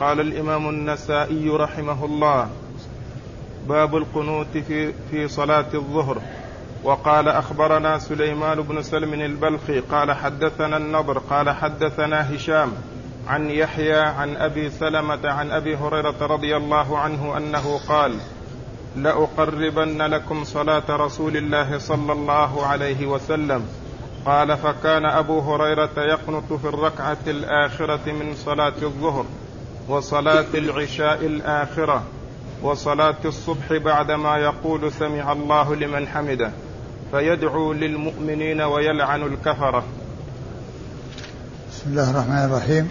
قال 0.00 0.20
الإمام 0.20 0.68
النسائي 0.68 1.50
رحمه 1.50 2.04
الله 2.04 2.48
باب 3.68 3.96
القنوت 3.96 4.58
في 4.68 4.92
في 5.10 5.28
صلاة 5.28 5.66
الظهر. 5.74 6.22
وقال 6.84 7.28
أخبرنا 7.28 7.98
سليمان 7.98 8.60
بن 8.60 8.82
سلم 8.82 9.14
البلخي 9.14 9.80
قال 9.80 10.12
حدثنا 10.12 10.76
النضر 10.76 11.18
قال 11.18 11.50
حدثنا 11.50 12.34
هشام 12.34 12.72
عن 13.28 13.50
يحيى 13.50 14.00
عن 14.00 14.36
أبي 14.36 14.70
سلمة 14.70 15.28
عن 15.30 15.50
أبي 15.50 15.76
هريرة 15.76 16.14
رضي 16.20 16.56
الله 16.56 16.98
عنه 16.98 17.36
أنه 17.36 17.80
قال 17.88 18.16
لأقربن 18.96 20.02
لكم 20.02 20.44
صلاة 20.44 20.82
رسول 20.90 21.36
الله 21.36 21.78
صلى 21.78 22.12
الله 22.12 22.66
عليه 22.66 23.06
وسلم. 23.06 23.68
قال 24.26 24.56
فكان 24.56 25.06
أبو 25.06 25.40
هريرة 25.40 25.90
يقنط 25.96 26.52
في 26.52 26.68
الركعة 26.68 27.18
الآخرة 27.26 28.12
من 28.12 28.34
صلاة 28.34 28.74
الظهر. 28.82 29.24
وصلاة 29.90 30.46
العشاء 30.54 31.26
الآخرة 31.26 32.02
وصلاة 32.62 33.16
الصبح 33.24 33.72
بعدما 33.72 34.36
يقول 34.36 34.92
سمع 34.92 35.32
الله 35.32 35.74
لمن 35.74 36.08
حمده 36.08 36.50
فيدعو 37.10 37.72
للمؤمنين 37.72 38.60
ويلعن 38.60 39.22
الكفرة. 39.22 39.84
بسم 41.72 41.90
الله 41.90 42.10
الرحمن 42.10 42.44
الرحيم. 42.44 42.90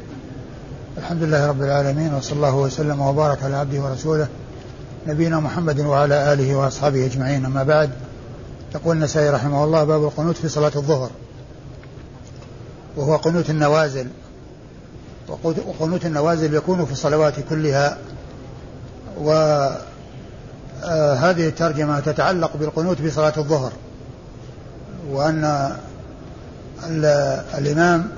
الحمد 0.98 1.24
لله 1.24 1.48
رب 1.48 1.62
العالمين 1.62 2.14
وصلى 2.14 2.36
الله 2.36 2.56
وسلم 2.56 3.02
وبارك 3.02 3.44
على 3.44 3.56
عبده 3.56 3.82
ورسوله 3.82 4.28
نبينا 5.08 5.40
محمد 5.40 5.80
وعلى 5.80 6.34
آله 6.34 6.56
وأصحابه 6.56 7.06
أجمعين. 7.06 7.46
أما 7.46 7.64
بعد 7.64 7.90
يقول 8.76 8.96
النسائي 8.96 9.30
رحمه 9.30 9.64
الله 9.64 9.84
باب 9.84 10.04
القنوت 10.04 10.38
في 10.38 10.48
صلاة 10.48 10.72
الظهر 10.76 11.10
وهو 12.98 13.16
قنوت 13.16 13.50
النوازل. 13.50 14.08
وقنوت 15.44 16.06
النوازل 16.06 16.54
يكون 16.54 16.86
في 16.86 16.92
الصلوات 16.92 17.34
كلها. 17.50 17.98
وهذه 19.18 19.80
آه، 20.84 21.48
الترجمة 21.48 22.00
تتعلق 22.00 22.58
بالقنوت 22.58 22.98
في 22.98 23.10
صلاة 23.10 23.34
الظهر. 23.38 23.72
وأن 25.10 25.72
الإمام 27.58 28.10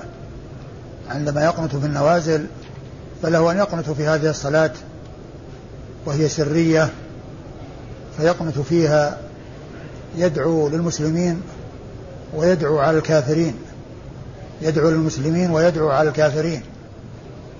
عندما 1.10 1.44
يقنط 1.44 1.76
في 1.76 1.86
النوازل 1.86 2.46
فله 3.22 3.52
أن 3.52 3.56
يقنط 3.56 3.90
في 3.90 4.06
هذه 4.06 4.30
الصلاة 4.30 4.72
وهي 6.06 6.28
سرية 6.28 6.90
فيقنط 8.16 8.58
فيها 8.58 9.18
يدعو 10.16 10.68
للمسلمين 10.68 11.42
ويدعو 12.34 12.78
على 12.78 12.98
الكافرين. 12.98 13.54
يدعو 14.62 14.90
للمسلمين 14.90 15.50
ويدعو 15.50 15.90
على 15.90 16.08
الكافرين. 16.08 16.62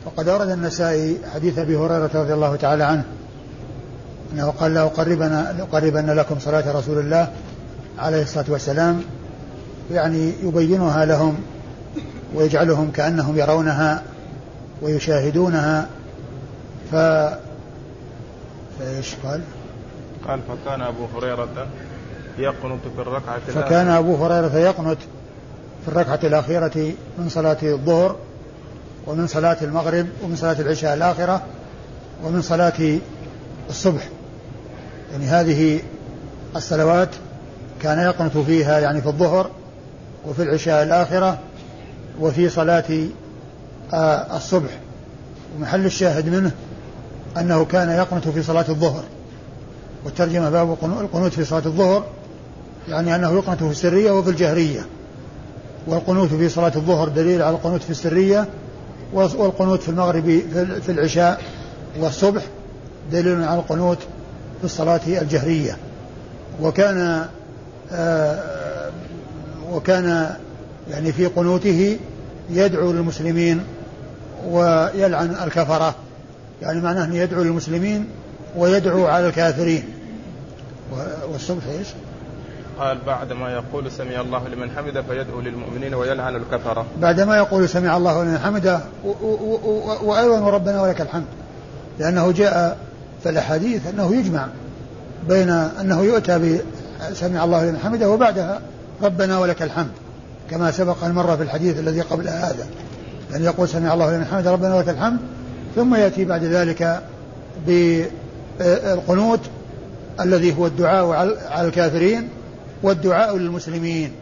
وقد 0.06 0.28
أورد 0.28 0.48
النسائي 0.48 1.18
حديث 1.34 1.58
أبي 1.58 1.76
هريرة 1.76 2.10
رضي 2.14 2.34
الله 2.34 2.56
تعالى 2.56 2.84
عنه 2.84 3.04
أنه 4.32 4.50
قال 4.50 4.74
لأقربن 4.74 5.44
لأقربن 5.58 6.10
لكم 6.10 6.38
صلاة 6.38 6.72
رسول 6.72 6.98
الله 6.98 7.32
عليه 7.98 8.22
الصلاة 8.22 8.44
والسلام 8.48 9.02
يعني 9.90 10.32
يبينها 10.42 11.04
لهم 11.04 11.34
ويجعلهم 12.34 12.90
كأنهم 12.90 13.38
يرونها 13.38 14.02
ويشاهدونها 14.82 15.86
ف 16.92 16.96
فإيش 18.78 19.14
قال؟ 19.24 19.40
قال 20.28 20.40
فكان 20.48 20.80
أبو 20.80 21.06
هريرة 21.16 21.66
يقنط 22.38 22.80
في 22.96 23.02
الركعة 23.02 23.38
فكان 23.38 23.88
أبو 23.88 24.24
هريرة 24.24 24.56
يقنط 24.56 24.98
في 25.84 25.88
الركعة 25.88 26.20
الأخيرة 26.24 26.92
من 27.18 27.28
صلاة 27.28 27.56
الظهر 27.62 28.16
ومن 29.06 29.26
صلاة 29.26 29.56
المغرب 29.62 30.06
ومن 30.24 30.36
صلاة 30.36 30.60
العشاء 30.60 30.94
الآخرة 30.94 31.42
ومن 32.24 32.42
صلاة 32.42 32.98
الصبح. 33.70 34.08
يعني 35.12 35.24
هذه 35.24 35.80
الصلوات 36.56 37.08
كان 37.82 37.98
يقنط 37.98 38.38
فيها 38.38 38.78
يعني 38.78 39.00
في 39.00 39.06
الظهر 39.06 39.50
وفي 40.26 40.42
العشاء 40.42 40.82
الآخرة 40.82 41.38
وفي 42.20 42.48
صلاة 42.48 43.06
آه، 43.94 44.36
الصبح. 44.36 44.70
ومحل 45.56 45.86
الشاهد 45.86 46.28
منه 46.28 46.50
أنه 47.38 47.64
كان 47.64 47.90
يقنط 47.90 48.28
في 48.28 48.42
صلاة 48.42 48.64
الظهر. 48.68 49.02
والترجمة 50.04 50.50
باب 50.50 50.76
القنوت 50.82 51.32
في 51.32 51.44
صلاة 51.44 51.66
الظهر 51.66 52.04
يعني 52.88 53.14
أنه 53.14 53.32
يقنط 53.32 53.58
في 53.58 53.70
السرية 53.70 54.10
وفي 54.10 54.30
الجهرية. 54.30 54.86
والقنوت 55.86 56.28
في 56.28 56.48
صلاة 56.48 56.72
الظهر 56.76 57.08
دليل 57.08 57.42
على 57.42 57.56
القنوت 57.56 57.82
في 57.82 57.90
السرية 57.90 58.48
والقنوت 59.12 59.82
في 59.82 59.88
المغرب 59.88 60.42
في 60.86 60.92
العشاء 60.92 61.40
والصبح 61.98 62.42
دليل 63.12 63.44
على 63.44 63.60
القنوت 63.60 63.98
في 64.58 64.64
الصلاة 64.64 65.00
الجهرية. 65.06 65.76
وكان 66.62 67.26
آه 67.92 68.90
وكان 69.72 70.36
يعني 70.90 71.12
في 71.12 71.26
قنوته 71.26 71.98
يدعو 72.50 72.92
للمسلمين 72.92 73.60
ويلعن 74.48 75.36
الكفرة. 75.44 75.94
يعني 76.62 76.80
معناه 76.80 77.04
أنه 77.04 77.16
يدعو 77.16 77.42
للمسلمين 77.42 78.06
ويدعو 78.56 79.06
على 79.06 79.26
الكافرين. 79.28 79.84
والصبح 81.32 81.62
إيش؟ 81.78 81.88
قال 82.82 82.98
بعد 83.06 83.32
ما 83.32 83.52
يقول 83.52 83.90
سمع 83.90 84.20
الله 84.20 84.48
لمن 84.48 84.70
حمده 84.70 85.02
فيدعو 85.02 85.40
للمؤمنين 85.40 85.94
ويلعن 85.94 86.36
الكفرة. 86.36 86.86
بعد 87.00 87.20
ما 87.20 87.36
يقول 87.36 87.68
سمع 87.68 87.96
الله 87.96 88.24
لمن 88.24 88.38
حمده 88.38 88.80
وأيضا 90.02 90.50
ربنا 90.50 90.82
ولك 90.82 91.00
الحمد. 91.00 91.24
لأنه 91.98 92.32
جاء 92.32 92.78
في 93.22 93.28
الأحاديث 93.28 93.86
أنه 93.86 94.14
يجمع 94.14 94.46
بين 95.28 95.50
أنه 95.50 96.02
يؤتى 96.02 96.60
بسمع 97.10 97.44
الله 97.44 97.64
لمن 97.64 97.78
حمده 97.78 98.10
وبعدها 98.10 98.60
ربنا 99.02 99.38
ولك 99.38 99.62
الحمد 99.62 99.92
كما 100.50 100.70
سبق 100.70 101.04
المرة 101.04 101.36
في 101.36 101.42
الحديث 101.42 101.78
الذي 101.78 102.00
قبل 102.00 102.28
هذا. 102.28 102.66
أن 103.34 103.44
يقول 103.44 103.68
سمع 103.68 103.94
الله 103.94 104.16
لمن 104.16 104.24
حمده 104.24 104.52
ربنا 104.52 104.74
ولك 104.74 104.88
الحمد 104.88 105.18
ثم 105.76 105.94
يأتي 105.94 106.24
بعد 106.24 106.44
ذلك 106.44 107.02
بالقنوت 107.66 109.40
الذي 110.20 110.58
هو 110.58 110.66
الدعاء 110.66 111.10
على 111.50 111.68
الكافرين 111.68 112.28
والدعاء 112.82 113.36
للمسلمين 113.36 114.12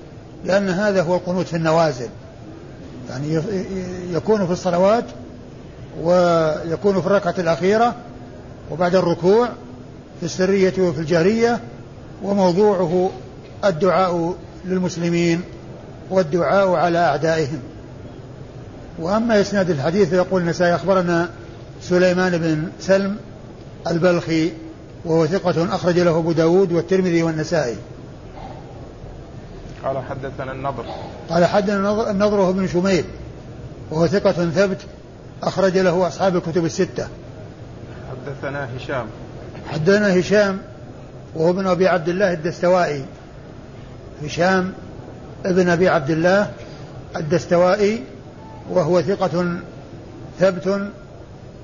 لأن 0.45 0.69
هذا 0.69 1.03
هو 1.03 1.15
القنوت 1.15 1.47
في 1.47 1.57
النوازل. 1.57 2.09
يعني 3.11 3.43
يكون 4.13 4.47
في 4.47 4.53
الصلوات 4.53 5.05
ويكون 6.03 7.01
في 7.01 7.07
الركعة 7.07 7.35
الأخيرة 7.39 7.95
وبعد 8.71 8.95
الركوع 8.95 9.49
في 10.21 10.27
السرية 10.27 10.75
وفي 10.79 11.01
الجهرية 11.01 11.61
وموضوعه 12.23 13.11
الدعاء 13.65 14.35
للمسلمين 14.65 15.41
والدعاء 16.11 16.71
على 16.71 16.99
أعدائهم. 16.99 17.59
وأما 18.99 19.41
إسناد 19.41 19.71
الحديث 19.71 20.13
يقول 20.13 20.43
النسائي 20.43 20.75
أخبرنا 20.75 21.29
سليمان 21.83 22.39
بن 22.39 22.69
سلم 22.81 23.17
البلخي 23.87 24.53
وهو 25.05 25.27
ثقة 25.27 25.75
أخرج 25.75 25.99
له 25.99 26.19
أبو 26.19 26.33
داود 26.33 26.73
والترمذي 26.73 27.23
والنسائي. 27.23 27.77
قال 29.85 29.99
حدثنا 30.11 30.53
النضر. 30.53 30.85
قال 31.31 31.45
حدثنا 31.45 32.11
النضر 32.11 32.41
هو 32.41 32.53
بن 32.53 32.69
شميل 32.69 33.05
وهو 33.91 34.07
ثقة 34.07 34.33
ثبت 34.51 34.79
أخرج 35.43 35.79
له 35.79 36.07
أصحاب 36.07 36.37
الكتب 36.37 36.65
الستة. 36.65 37.09
حدثنا 38.11 38.69
هشام. 38.77 39.07
حدثنا 39.69 40.21
هشام 40.21 40.59
وهو 41.35 41.51
ابن 41.51 41.67
أبي 41.67 41.89
عبد 41.89 42.09
الله 42.09 42.33
الدستوائي. 42.33 43.05
هشام 44.25 44.73
ابن 45.45 45.69
أبي 45.69 45.89
عبد 45.89 46.11
الله 46.11 46.51
الدستوائي 47.17 48.05
وهو 48.71 49.03
ثقة 49.03 49.57
ثبت 50.41 50.89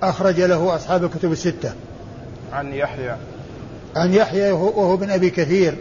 أخرج 0.03 0.41
له 0.41 0.77
أصحاب 0.77 1.05
الكتب 1.05 1.33
الستة. 1.33 1.73
عن 2.53 2.73
يحيى. 2.73 3.17
عن 3.97 4.15
يحيى 4.15 4.51
وهو 4.51 4.95
ابن 4.95 5.11
أبي 5.11 5.31
كثير 5.31 5.77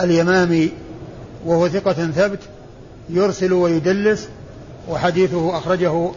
اليمامي. 0.00 0.70
وهو 1.44 1.68
ثقة 1.68 1.92
ثبت 1.92 2.38
يرسل 3.08 3.52
ويدلس 3.52 4.28
وحديثه 4.88 5.58
أخرجه 5.58 6.10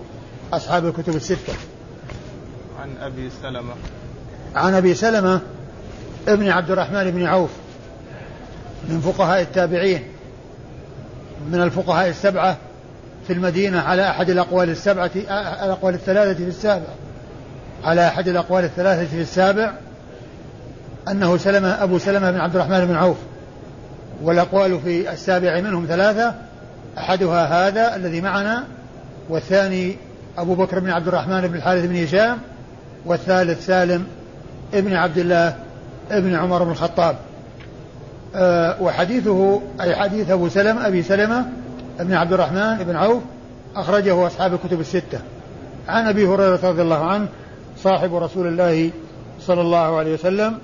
أصحاب 0.53 0.85
الكتب 0.85 1.15
الستة. 1.15 1.53
عن 2.81 2.89
أبي 3.01 3.29
سلمة. 3.41 3.73
عن 4.55 4.73
أبي 4.73 4.93
سلمة 4.93 5.41
ابن 6.27 6.49
عبد 6.49 6.71
الرحمن 6.71 7.11
بن 7.11 7.25
عوف 7.25 7.49
من 8.89 8.99
فقهاء 8.99 9.41
التابعين 9.41 10.03
من 11.51 11.61
الفقهاء 11.61 12.09
السبعة 12.09 12.57
في 13.27 13.33
المدينة 13.33 13.79
على 13.79 14.09
أحد 14.09 14.29
الأقوال 14.29 14.69
السبعة 14.69 15.11
الأقوال 15.63 15.93
الثلاثة 15.93 16.33
في 16.33 16.47
السابع. 16.49 16.87
على 17.83 18.07
أحد 18.07 18.27
الأقوال 18.27 18.63
الثلاثة 18.63 19.05
في 19.05 19.21
السابع 19.21 19.73
أنه 21.07 21.37
سلمة 21.37 21.83
أبو 21.83 21.97
سلمة 21.97 22.31
بن 22.31 22.39
عبد 22.39 22.55
الرحمن 22.55 22.85
بن 22.85 22.95
عوف. 22.95 23.17
والأقوال 24.21 24.80
في 24.80 25.13
السابع 25.13 25.60
منهم 25.60 25.86
ثلاثة 25.86 26.36
أحدها 26.98 27.68
هذا 27.68 27.95
الذي 27.95 28.21
معنا 28.21 28.63
والثاني 29.30 29.98
أبو 30.38 30.56
بكر 30.56 30.80
بن 30.80 30.89
عبد 30.89 31.07
الرحمن 31.07 31.42
بن 31.42 31.56
الحارث 31.56 31.86
بن 31.86 32.04
هشام 32.04 32.38
والثالث 33.06 33.65
سالم 33.65 34.06
ابن 34.74 34.94
عبد 34.94 35.18
الله 35.18 35.56
ابن 36.12 36.36
عمر 36.36 36.63
بن 36.63 36.71
الخطاب. 36.71 37.15
أه 38.36 38.81
وحديثه 38.81 39.62
أي 39.81 39.95
حديث 39.95 40.30
أبو 40.31 40.50
سلمة 40.50 40.88
أبي 40.88 41.04
سلمة 41.04 41.45
ابن 42.00 42.13
عبد 42.13 42.33
الرحمن 42.33 42.77
بن 42.77 42.95
عوف 42.95 43.24
أخرجه 43.75 44.27
أصحاب 44.27 44.54
الكتب 44.54 44.80
الستة. 44.80 45.19
عن 45.88 46.07
أبي 46.07 46.27
هريرة 46.27 46.60
رضي 46.63 46.81
الله 46.81 47.06
عنه 47.06 47.27
صاحب 47.77 48.15
رسول 48.15 48.48
الله 48.48 48.89
صلى 49.42 49.62
الله 49.62 49.98
عليه 49.98 50.13
وسلم 50.13 50.57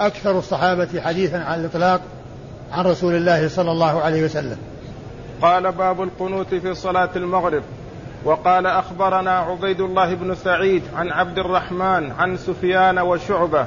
وأكثر 0.00 0.38
الصحابة 0.38 1.00
حديثا 1.00 1.36
على 1.36 1.60
الإطلاق 1.60 2.00
عن 2.72 2.84
رسول 2.84 3.14
الله 3.14 3.48
صلى 3.48 3.72
الله 3.72 4.00
عليه 4.00 4.24
وسلم. 4.24 4.58
قال 5.42 5.72
باب 5.72 6.02
القنوت 6.02 6.54
في 6.54 6.74
صلاة 6.74 7.08
المغرب. 7.16 7.62
وقال 8.24 8.66
أخبرنا 8.66 9.38
عبيد 9.38 9.80
الله 9.80 10.14
بن 10.14 10.34
سعيد 10.34 10.82
عن 10.96 11.08
عبد 11.10 11.38
الرحمن 11.38 12.12
عن 12.18 12.36
سفيان 12.36 12.98
وشعبة 12.98 13.66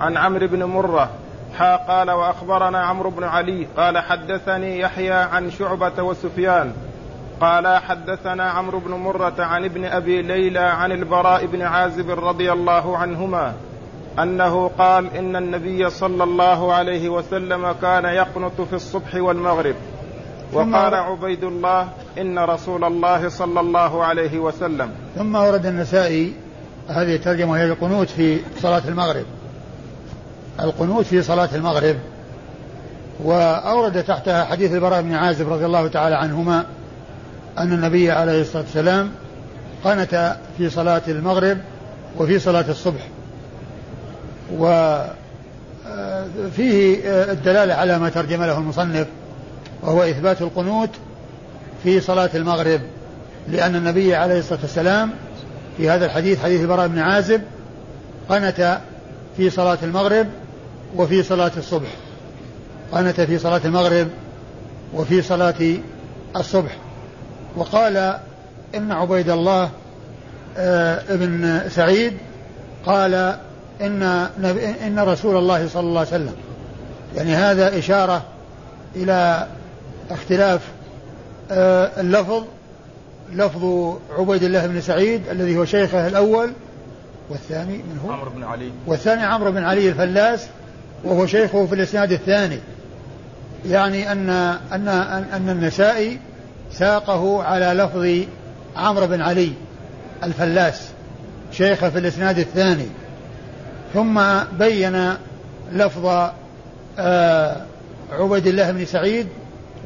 عن 0.00 0.16
عمرو 0.16 0.46
بن 0.46 0.64
مرة. 0.64 1.10
حا 1.58 1.76
قال 1.76 2.10
وأخبرنا 2.10 2.78
عمرو 2.78 3.10
بن 3.10 3.24
علي 3.24 3.66
قال 3.76 3.98
حدثني 3.98 4.80
يحيى 4.80 5.12
عن 5.12 5.50
شعبة 5.50 6.02
وسفيان. 6.02 6.72
قال 7.40 7.76
حدثنا 7.76 8.50
عمرو 8.50 8.78
بن 8.78 8.90
مرة 8.90 9.34
عن 9.38 9.64
ابن 9.64 9.84
أبي 9.84 10.22
ليلى 10.22 10.58
عن 10.58 10.92
البراء 10.92 11.46
بن 11.46 11.62
عازب 11.62 12.10
رضي 12.10 12.52
الله 12.52 12.96
عنهما. 12.98 13.54
أنه 14.18 14.68
قال 14.78 15.16
إن 15.16 15.36
النبي 15.36 15.90
صلى 15.90 16.24
الله 16.24 16.72
عليه 16.72 17.08
وسلم 17.08 17.72
كان 17.72 18.04
يقنط 18.04 18.60
في 18.60 18.72
الصبح 18.72 19.14
والمغرب. 19.14 19.74
وقال 20.52 20.94
عبيد 20.94 21.44
الله 21.44 21.88
إن 22.18 22.38
رسول 22.38 22.84
الله 22.84 23.28
صلى 23.28 23.60
الله 23.60 24.04
عليه 24.04 24.38
وسلم. 24.38 24.90
ثم 25.16 25.34
ورد 25.34 25.66
النسائي 25.66 26.34
هذه 26.88 27.14
الترجمة 27.14 27.56
هي 27.56 27.64
القنوت 27.64 28.10
في 28.10 28.40
صلاة 28.60 28.82
المغرب. 28.88 29.24
القنوت 30.60 31.04
في 31.04 31.22
صلاة 31.22 31.48
المغرب. 31.54 31.96
وأورد 33.24 34.04
تحتها 34.04 34.44
حديث 34.44 34.72
البراء 34.72 35.02
بن 35.02 35.14
عازب 35.14 35.52
رضي 35.52 35.66
الله 35.66 35.88
تعالى 35.88 36.16
عنهما 36.16 36.64
أن 37.58 37.72
النبي 37.72 38.10
عليه 38.10 38.40
الصلاة 38.40 38.62
والسلام 38.62 39.10
قنت 39.84 40.36
في 40.58 40.70
صلاة 40.70 41.02
المغرب 41.08 41.58
وفي 42.18 42.38
صلاة 42.38 42.64
الصبح. 42.68 43.08
وفيه 44.58 45.92
الدلالة 47.04 47.74
على 47.74 47.98
ما 47.98 48.08
ترجم 48.08 48.42
له 48.42 48.58
المصنف 48.58 49.06
وهو 49.82 50.02
إثبات 50.02 50.42
القنوت 50.42 50.90
في 51.82 52.00
صلاة 52.00 52.30
المغرب 52.34 52.80
لأن 53.48 53.76
النبي 53.76 54.14
عليه 54.14 54.38
الصلاة 54.38 54.60
والسلام 54.62 55.10
في 55.76 55.90
هذا 55.90 56.06
الحديث 56.06 56.42
حديث 56.42 56.60
البراء 56.60 56.88
بن 56.88 56.98
عازب 56.98 57.42
قنت 58.28 58.80
في 59.36 59.50
صلاة 59.50 59.78
المغرب 59.82 60.26
وفي 60.96 61.22
صلاة 61.22 61.52
الصبح. 61.56 61.88
قنت 62.92 63.20
في 63.20 63.38
صلاة 63.38 63.60
المغرب 63.64 64.08
وفي 64.94 65.22
صلاة 65.22 65.54
الصبح. 66.36 66.76
وقال 67.56 67.96
إن 68.74 68.92
عبيد 68.92 69.30
الله 69.30 69.70
آه، 70.56 71.02
ابن 71.08 71.60
سعيد 71.68 72.12
قال 72.86 73.36
إن 73.80 74.02
إن 74.86 74.98
رسول 74.98 75.36
الله 75.36 75.68
صلى 75.68 75.80
الله 75.80 76.00
عليه 76.00 76.08
وسلم 76.08 76.34
يعني 77.16 77.34
هذا 77.34 77.78
إشارة 77.78 78.22
إلى 78.96 79.46
اختلاف 80.10 80.60
آه، 81.50 82.00
اللفظ 82.00 82.44
لفظ 83.32 83.94
عبيد 84.18 84.42
الله 84.42 84.66
بن 84.66 84.80
سعيد 84.80 85.28
الذي 85.28 85.56
هو 85.56 85.64
شيخه 85.64 86.06
الأول 86.06 86.52
والثاني 87.30 87.76
من 87.76 88.00
هو؟ 88.04 88.12
عمرو 88.12 88.30
بن 88.30 88.44
علي. 88.44 88.70
والثاني 88.86 89.22
عمرو 89.22 89.52
بن 89.52 89.64
علي 89.64 89.88
الفلاس 89.88 90.46
وهو 91.04 91.26
شيخه 91.26 91.66
في 91.66 91.74
الإسناد 91.74 92.12
الثاني. 92.12 92.58
يعني 93.66 94.12
أن 94.12 94.30
أن 94.72 94.88
أن 95.32 95.48
النسائي 95.48 96.18
ساقه 96.72 97.42
على 97.42 97.82
لفظ 97.82 98.28
عمرو 98.76 99.06
بن 99.06 99.20
علي 99.20 99.52
الفلاس 100.22 100.88
شيخه 101.52 101.90
في 101.90 101.98
الإسناد 101.98 102.38
الثاني. 102.38 102.86
ثم 103.94 104.20
بين 104.58 105.14
لفظ 105.72 106.30
آه 106.98 107.56
عبيد 108.12 108.46
الله 108.46 108.70
بن 108.70 108.84
سعيد 108.84 109.26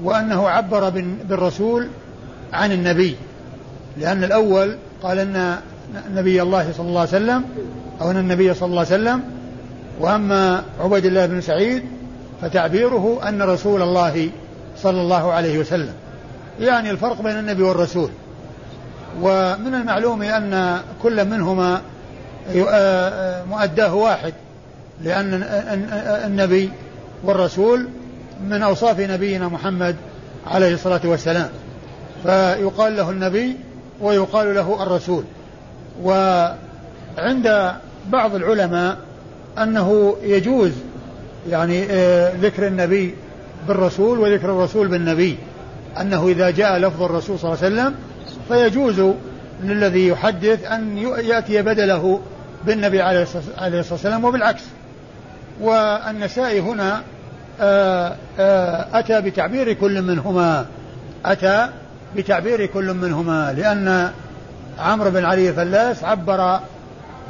وأنه 0.03 0.49
عبر 0.49 0.91
بالرسول 1.29 1.89
عن 2.53 2.73
النبي 2.73 3.17
لأن 3.97 4.25
الأول 4.25 4.77
قال 5.03 5.19
أن 5.19 5.57
نبي 6.15 6.43
الله 6.43 6.73
صلى 6.77 6.89
الله 6.89 7.01
عليه 7.01 7.11
وسلم 7.11 7.45
أو 8.01 8.11
أن 8.11 8.17
النبي 8.17 8.55
صلى 8.55 8.67
الله 8.67 8.79
عليه 8.79 8.89
وسلم 8.89 9.23
وأما 10.01 10.63
عبيد 10.81 11.07
الله 11.07 11.27
بن 11.27 11.41
سعيد 11.41 11.83
فتعبيره 12.43 13.29
أن 13.29 13.43
رسول 13.43 13.83
الله 13.83 14.31
صلى 14.83 15.01
الله 15.01 15.33
عليه 15.33 15.59
وسلم. 15.59 15.95
يعني 16.61 16.91
الفرق 16.91 17.23
بين 17.23 17.39
النبي 17.39 17.63
والرسول. 17.63 18.11
ومن 19.23 19.75
المعلوم 19.75 20.23
أن 20.23 20.81
كل 21.03 21.25
منهما 21.25 21.81
مؤداه 23.51 23.95
واحد 23.95 24.33
لأن 25.05 25.43
النبي 26.25 26.71
والرسول 27.25 27.89
من 28.49 28.63
أوصاف 28.63 29.01
نبينا 29.01 29.49
محمد 29.49 29.97
عليه 30.47 30.75
الصلاة 30.75 31.01
والسلام. 31.05 31.49
فيقال 32.23 32.97
له 32.97 33.11
النبي 33.11 33.57
ويقال 34.01 34.55
له 34.55 34.83
الرسول. 34.83 35.25
وعند 36.03 37.73
بعض 38.09 38.35
العلماء 38.35 38.97
أنه 39.59 40.17
يجوز 40.23 40.73
يعني 41.51 41.87
آه، 41.91 42.33
ذكر 42.41 42.67
النبي 42.67 43.15
بالرسول 43.69 44.19
وذكر 44.19 44.51
الرسول 44.51 44.89
بالنبي. 44.89 45.39
أنه 46.01 46.29
إذا 46.29 46.51
جاء 46.51 46.79
لفظ 46.79 47.03
الرسول 47.03 47.39
صلى 47.39 47.53
الله 47.53 47.65
عليه 47.65 47.75
وسلم 47.75 47.95
فيجوز 48.49 49.15
للذي 49.63 50.09
يحدث 50.09 50.65
أن 50.65 50.99
يأتي 50.99 51.63
بدله 51.63 52.21
بالنبي 52.67 53.03
عليه 53.03 53.23
الصلاة 53.23 53.83
والسلام 53.91 54.25
وبالعكس. 54.25 54.63
والنسائي 55.61 56.61
هنا 56.61 57.03
آه، 57.61 58.17
آه، 58.39 58.99
أتى 58.99 59.21
بتعبير 59.21 59.73
كل 59.73 60.03
منهما. 60.03 60.67
أتى 61.25 61.69
بتعبير 62.17 62.67
كل 62.67 62.95
منهما 62.95 63.53
لأن 63.53 64.11
عمرو 64.79 65.11
بن 65.11 65.25
علي 65.25 65.49
الفلاس 65.49 66.05
عبر 66.05 66.61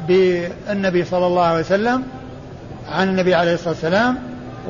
بالنبي 0.09 1.05
صلى 1.05 1.27
الله 1.27 1.43
عليه 1.43 1.61
وسلم 1.61 2.03
عن 2.93 3.09
النبي 3.09 3.35
عليه 3.35 3.55
الصلاة 3.55 3.69
والسلام. 3.69 4.19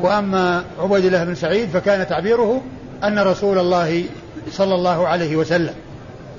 وأما 0.00 0.62
عبيد 0.78 1.04
الله 1.04 1.24
بن 1.24 1.34
سعيد 1.34 1.68
فكان 1.68 2.06
تعبيره 2.06 2.62
أن 3.04 3.18
رسول 3.18 3.58
الله 3.58 4.04
صلى 4.50 4.74
الله 4.74 5.08
عليه 5.08 5.36
وسلم. 5.36 5.74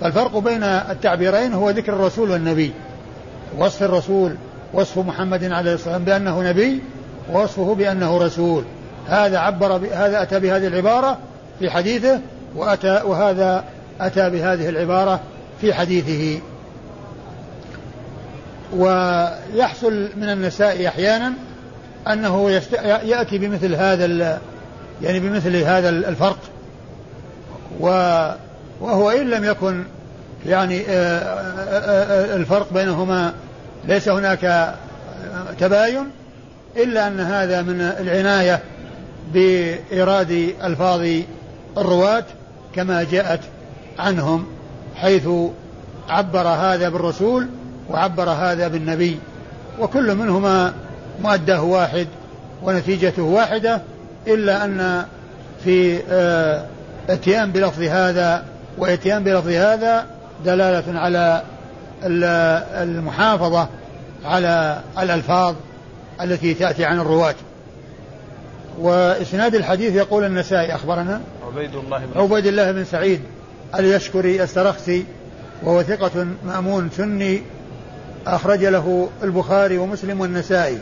فالفرق 0.02 0.38
بين 0.38 0.64
التعبيرين 0.64 1.54
هو 1.54 1.70
ذكر 1.70 1.94
الرسول 1.94 2.32
والنبي. 2.32 2.74
وصف 3.58 3.84
الرسول 3.84 4.36
وصف 4.74 4.98
محمد 4.98 5.44
عليه 5.44 5.74
الصلاة 5.74 5.98
والسلام 5.98 6.04
بأنه 6.04 6.50
نبي 6.50 6.82
ووصفه 7.32 7.76
بأنه 7.76 8.18
رسول. 8.18 8.64
هذا 9.08 9.40
عبر 9.40 9.76
هذا 9.76 10.22
أتى 10.22 10.40
بهذه 10.40 10.68
العبارة 10.68 11.18
في 11.60 11.70
حديثه 11.70 12.20
وأتى 12.56 13.02
وهذا 13.06 13.64
أتى 14.02 14.30
بهذه 14.30 14.70
العبارة 14.70 15.20
في 15.62 15.74
حديثه. 15.74 16.42
ويحصل 18.76 20.10
من 20.18 20.30
النساء 20.30 20.88
أحيانا 20.88 21.34
أنه 22.08 22.52
يست... 22.52 22.74
يأتي 22.84 23.38
بمثل 23.38 23.76
هذا 23.76 24.40
يعني 25.02 25.20
بمثل 25.20 25.56
هذا 25.56 25.90
الفرق. 25.90 26.40
و... 27.80 27.88
وهو 28.82 29.10
إن 29.10 29.30
لم 29.30 29.44
يكن 29.44 29.84
يعني 30.46 30.82
آه، 30.82 31.20
آه، 31.20 32.34
آه، 32.34 32.36
الفرق 32.36 32.74
بينهما 32.74 33.34
ليس 33.88 34.10
هناك 34.10 34.74
تباين 35.60 36.10
إلا 36.78 37.08
أن 37.08 37.20
هذا 37.20 37.62
من 37.62 37.82
العناية 37.82 38.60
بإيراد 39.34 40.32
ألفاظ 40.64 41.08
الرواة 41.78 42.24
كما 42.76 43.04
جاءت 43.12 43.40
عنهم 44.00 44.46
حيث 44.96 45.28
عبر 46.10 46.48
هذا 46.48 46.90
بالرسول 46.90 47.48
وعبر 47.90 48.30
هذا 48.30 48.68
بالنبي. 48.68 49.20
وكل 49.80 50.16
منهما 50.16 50.74
مؤداه 51.22 51.64
واحد 51.64 52.08
ونتيجته 52.64 53.22
واحدة 53.24 53.82
إلا 54.28 54.66
أن 54.66 55.06
في 55.64 56.00
اتيان 57.10 57.52
بلفظ 57.52 57.82
هذا 57.82 58.44
واتيان 58.78 59.24
بلفظ 59.24 59.50
هذا 59.50 60.06
دلالة 60.46 61.00
على 61.00 61.44
المحافظة 62.82 63.68
على 64.26 64.82
الألفاظ 65.00 65.56
التي 66.22 66.54
تأتي 66.54 66.86
عن 66.86 67.00
الرواة. 67.00 67.36
وإسناد 68.80 69.56
الحديث 69.56 69.96
يقول 69.96 70.24
النسائي 70.24 70.76
أخبرنا 70.76 71.22
عبيد 71.48 71.76
الله 71.76 72.06
بن 72.06 72.22
عبيد 72.22 72.48
الله 72.48 72.72
بن 72.72 72.86
سعيد 72.86 73.22
اليشكري 73.76 74.44
السرخسي 74.44 75.06
وهو 75.64 75.84
ثقة 75.84 76.28
مأمون 76.46 76.90
سني 76.98 77.42
أخرج 78.28 78.66
له 78.66 79.10
البخاري 79.24 79.78
ومسلم 79.78 80.22
والنسائي. 80.22 80.78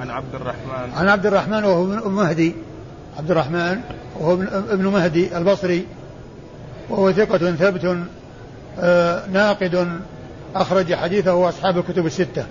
عن 0.00 0.10
عبد 0.10 0.34
الرحمن. 0.34 0.92
عن 0.96 1.08
عبد 1.08 1.26
الرحمن 1.26 1.64
وهو 1.64 1.84
ابن 1.84 2.10
مهدي. 2.10 2.54
عبد 3.18 3.30
الرحمن 3.30 3.80
وهو 4.20 4.32
ابن 4.70 4.86
مهدي 4.86 5.36
البصري 5.36 5.86
وهو 6.90 7.12
ثقة 7.12 7.52
ثبت 7.52 7.96
آه، 8.80 9.26
ناقد 9.26 10.00
أخرج 10.54 10.94
حديثه 10.94 11.48
أصحاب 11.48 11.78
الكتب 11.78 12.06
الستة. 12.06 12.44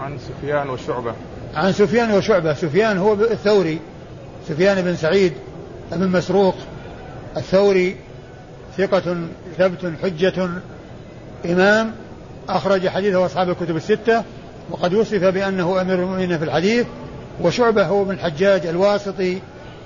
عن 0.00 0.18
سفيان 0.18 0.70
وشعبة. 0.70 1.12
عن 1.54 1.72
سفيان 1.72 2.10
وشعبة. 2.10 2.54
سفيان 2.54 2.98
هو 2.98 3.12
الثوري. 3.12 3.80
سفيان 4.48 4.82
بن 4.82 4.96
سعيد 4.96 5.32
بن 5.92 6.08
مسروق 6.08 6.54
الثوري 7.36 7.96
ثقة 8.78 9.16
ثبت 9.58 9.92
حجة 10.02 10.48
إمام. 11.44 11.92
أخرج 12.48 12.88
حديثه 12.88 13.26
أصحاب 13.26 13.50
الكتب 13.50 13.76
الستة. 13.76 14.22
وقد 14.70 14.94
وصف 14.94 15.24
بأنه 15.24 15.80
أمير 15.80 16.02
المؤمنين 16.02 16.38
في 16.38 16.44
الحديث. 16.44 16.86
وشعبة 17.42 17.86
هو 17.86 18.04
بن 18.04 18.18
حجاج 18.18 18.66
الواسطي 18.66 19.38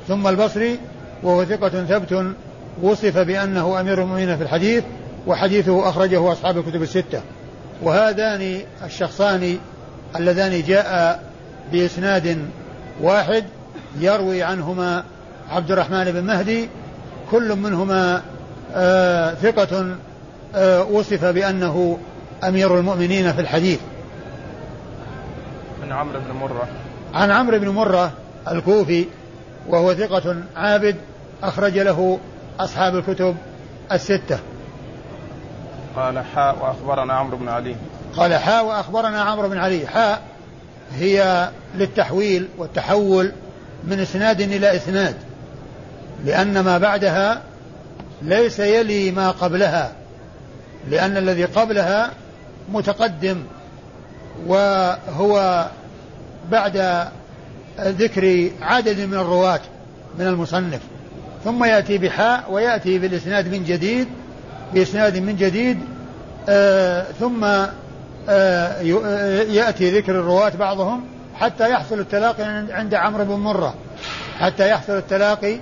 ثم 0.08 0.26
البصري. 0.28 0.78
وهو 1.22 1.44
ثقة 1.44 1.84
ثبت 1.84 2.34
وصف 2.82 3.18
بأنه 3.18 3.80
أمير 3.80 4.02
المؤمنين 4.02 4.36
في 4.36 4.42
الحديث. 4.42 4.84
وحديثه 5.26 5.88
أخرجه 5.88 6.32
أصحاب 6.32 6.58
الكتب 6.58 6.82
الستة. 6.82 7.20
وهذان 7.82 8.60
الشخصان 8.84 9.58
اللذان 10.16 10.62
جاء 10.62 11.22
بإسناد 11.72 12.38
واحد 13.00 13.44
يروي 13.98 14.42
عنهما 14.42 15.04
عبد 15.50 15.70
الرحمن 15.70 16.04
بن 16.04 16.24
مهدي 16.24 16.68
كل 17.30 17.56
منهما 17.56 18.22
آه 18.74 19.34
ثقة 19.34 19.96
آه 20.54 20.84
وصف 20.84 21.24
بأنه 21.24 21.98
أمير 22.44 22.78
المؤمنين 22.78 23.32
في 23.32 23.40
الحديث. 23.40 23.80
عن 25.82 25.92
عمرو 25.92 26.20
بن 26.20 26.32
مرة. 26.40 26.68
عن 27.14 27.30
عمرو 27.30 27.58
بن 27.58 27.68
مرة 27.68 28.12
الكوفي 28.50 29.06
وهو 29.68 29.94
ثقة 29.94 30.36
عابد 30.56 30.96
أخرج 31.42 31.78
له 31.78 32.18
أصحاب 32.60 32.96
الكتب 32.96 33.36
الستة. 33.92 34.38
قال 35.96 36.18
حاء 36.34 36.56
وأخبرنا 36.62 37.12
عمرو 37.14 37.36
بن 37.36 37.48
علي. 37.48 37.76
قال 38.16 38.34
حاء 38.34 38.66
وأخبرنا 38.66 39.22
عمرو 39.22 39.48
بن 39.48 39.58
علي. 39.58 39.86
حاء 39.86 40.22
هي 40.98 41.50
للتحويل 41.74 42.48
والتحول 42.58 43.32
من 43.84 44.00
إسناد 44.00 44.40
إلى 44.40 44.76
إسناد 44.76 45.16
لأن 46.24 46.60
ما 46.60 46.78
بعدها 46.78 47.42
ليس 48.22 48.58
يلي 48.58 49.10
ما 49.10 49.30
قبلها 49.30 49.92
لأن 50.88 51.16
الذي 51.16 51.44
قبلها 51.44 52.10
متقدم 52.72 53.42
وهو 54.46 55.66
بعد 56.50 57.06
ذكر 57.80 58.50
عدد 58.62 59.00
من 59.00 59.14
الرواة 59.14 59.60
من 60.18 60.26
المصنف. 60.26 60.80
ثم 61.44 61.64
يأتي 61.64 61.98
بحاء 61.98 62.44
ويأتي 62.50 62.98
بالإسناد 62.98 63.48
من 63.48 63.64
جديد 63.64 64.08
بإسناد 64.74 65.18
من 65.18 65.36
جديد 65.36 65.78
آه 66.48 67.06
ثم 67.20 67.44
آه 68.28 68.80
يأتي 69.42 69.90
ذكر 69.90 70.12
الرواة 70.12 70.52
بعضهم 70.58 71.04
حتى 71.34 71.70
يحصل 71.70 72.00
التلاقي 72.00 72.44
عند 72.70 72.94
عمرو 72.94 73.24
بن 73.24 73.34
مرة 73.34 73.74
حتى 74.38 74.68
يحصل 74.68 74.92
التلاقي 74.92 75.56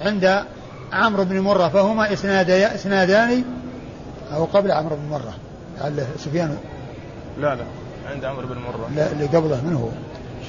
عند 0.00 0.44
عمرو 0.92 1.24
بن 1.24 1.40
مرة 1.40 1.68
فهما 1.68 2.12
إسناد 2.12 2.50
إسنادان 2.50 3.44
أو 4.34 4.44
قبل 4.44 4.72
عمرو 4.72 4.96
بن 4.96 5.08
مرة. 5.10 5.34
لعل 5.80 6.06
سفيان 6.18 6.56
لا 7.40 7.54
لا 7.54 7.64
عند 8.10 8.24
عمرو 8.24 8.46
بن 8.46 8.58
مرة. 8.58 8.90
لا 8.96 9.12
اللي 9.12 9.26
قبله 9.26 9.64
من 9.64 9.74
هو؟ 9.74 9.88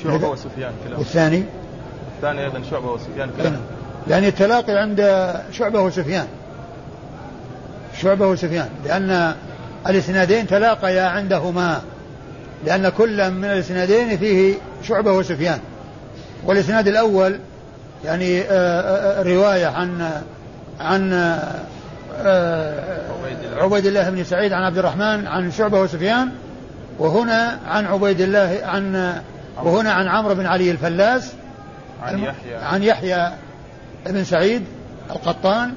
شعبة 0.03 0.29
وسفيان 0.29 0.71
كلاهما 0.83 0.97
والثاني؟ 0.97 1.43
الثاني 2.15 2.45
أيضا 2.45 2.61
شعبة 2.71 2.91
وسفيان 2.91 3.29
كلاهما 3.37 3.61
يعني 4.07 4.27
التلاقي 4.27 4.73
عند 4.77 5.33
شعبة 5.51 5.81
وسفيان. 5.81 6.27
شعبة 8.01 8.27
وسفيان 8.27 8.69
لأن 8.85 9.33
الإسنادين 9.87 10.47
تلاقيا 10.47 11.03
عندهما 11.03 11.81
لأن 12.65 12.89
كل 12.89 13.31
من 13.31 13.45
الإسنادين 13.45 14.17
فيه 14.17 14.55
شعبة 14.83 15.11
وسفيان. 15.11 15.59
والإسناد 16.45 16.87
الأول 16.87 17.39
يعني 18.05 18.41
رواية 19.33 19.67
عن 19.67 20.11
عن 20.79 21.13
عبيد 23.57 23.85
الله 23.85 24.09
بن 24.09 24.23
سعيد 24.23 24.53
عن 24.53 24.63
عبد 24.63 24.77
الرحمن 24.77 25.27
عن 25.27 25.51
شعبة 25.51 25.81
وسفيان 25.81 26.29
وهنا 26.99 27.59
عن 27.67 27.85
عبيد 27.85 28.21
الله 28.21 28.59
عن 28.63 29.13
وهنا 29.63 29.91
عن 29.91 30.07
عمرو 30.07 30.35
بن 30.35 30.45
علي 30.45 30.71
الفلاس 30.71 31.31
عن 32.03 32.19
يحيى. 32.19 32.55
عن 32.55 32.83
يحيى 32.83 33.31
بن 34.05 34.23
سعيد 34.23 34.63
القطان 35.11 35.73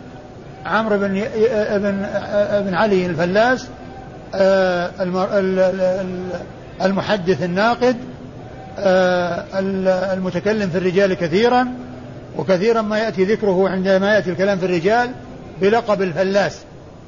عمرو 0.67 0.99
بن 0.99 1.25
بن 1.77 2.07
بن 2.67 2.75
علي 2.75 3.07
الفلاس 3.07 3.69
المحدث 6.83 7.43
الناقد 7.43 7.97
المتكلم 10.13 10.71
في 10.71 10.79
الرجال 10.79 11.15
كثيرا 11.15 11.69
وكثيرا 12.39 12.83
ما 12.83 12.99
يأتي 12.99 13.25
ذكره 13.25 13.69
عندما 13.69 14.15
يأتي 14.15 14.31
الكلام 14.31 14.59
في 14.59 14.67
الرجال 14.67 15.11
بلقب 15.61 16.03
الفلاس. 16.03 16.59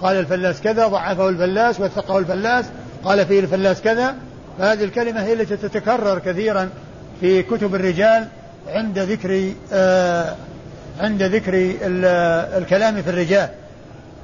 قال 0.01 0.17
الفلاس 0.17 0.61
كذا 0.61 0.87
ضعفه 0.87 1.29
الفلاس 1.29 1.81
وثقه 1.81 2.19
الفلاس 2.19 2.65
قال 3.05 3.27
فيه 3.27 3.41
الفلاس 3.41 3.81
كذا. 3.81 4.15
فهذه 4.59 4.85
الكلمة 4.85 5.23
هي 5.23 5.33
التي 5.33 5.57
تتكرر 5.57 6.19
كثيرا 6.19 6.69
في 7.21 7.43
كتب 7.43 7.75
الرجال 7.75 8.29
عند 8.69 8.99
ذكر 8.99 9.53
آه 9.73 10.35
عند 11.01 11.23
ذكر 11.23 11.53
الكلام 12.59 13.03
في 13.03 13.11
الرجال. 13.11 13.49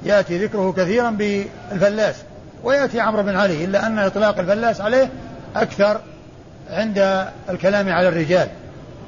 يأتي 0.05 0.45
ذكره 0.45 0.73
كثيرا 0.77 1.09
بالفلاس 1.09 2.15
ويأتي 2.63 2.99
عمرو 2.99 3.23
بن 3.23 3.35
علي 3.35 3.65
إلا 3.65 3.87
أن 3.87 3.99
إطلاق 3.99 4.39
الفلاس 4.39 4.81
عليه 4.81 5.09
أكثر 5.55 5.99
عند 6.69 7.27
الكلام 7.49 7.89
على 7.89 8.07
الرجال. 8.07 8.47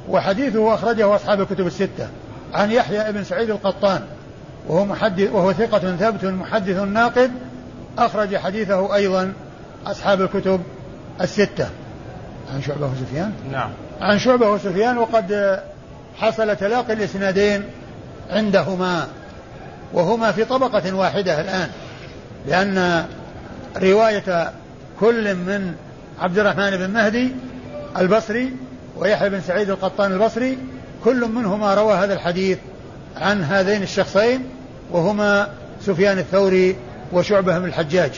وحديثه 0.09 0.73
أخرجه 0.73 1.15
أصحاب 1.15 1.41
الكتب 1.41 1.67
الستة. 1.67 2.07
عن 2.53 2.71
يحيى 2.71 3.11
بن 3.11 3.23
سعيد 3.23 3.49
القطان 3.49 4.01
وهو 4.67 4.85
محدث 4.85 5.31
وهو 5.31 5.53
ثقة 5.53 5.95
ثبت 5.95 6.25
محدث 6.25 6.77
ناقد 6.77 7.31
أخرج 7.97 8.35
حديثه 8.37 8.95
أيضا 8.95 9.33
أصحاب 9.85 10.21
الكتب 10.21 10.61
الستة. 11.21 11.69
عن 12.53 12.61
شعبة 12.61 12.85
وسفيان؟ 12.85 13.33
نعم. 13.51 13.69
عن 14.01 14.19
شعبة 14.19 14.51
وسفيان 14.51 14.97
وقد 14.97 15.59
حصل 16.17 16.55
تلاقي 16.55 16.93
الإسنادين 16.93 17.63
عندهما 18.29 19.07
وهما 19.93 20.31
في 20.31 20.45
طبقة 20.45 20.95
واحدة 20.95 21.41
الآن 21.41 21.69
لأن 22.47 23.05
رواية 23.77 24.51
كل 24.99 25.35
من 25.35 25.75
عبد 26.19 26.39
الرحمن 26.39 26.77
بن 26.77 26.89
مهدي 26.89 27.31
البصري 27.97 28.53
ويحيى 28.97 29.29
بن 29.29 29.41
سعيد 29.41 29.69
القطان 29.69 30.11
البصري 30.11 30.57
كل 31.03 31.31
منهما 31.31 31.73
روى 31.73 31.93
هذا 31.93 32.13
الحديث 32.13 32.57
عن 33.17 33.43
هذين 33.43 33.83
الشخصين 33.83 34.45
وهما 34.91 35.49
سفيان 35.81 36.19
الثوري 36.19 36.75
وشعبة 37.11 37.59
بن 37.59 37.65
الحجاج. 37.65 38.11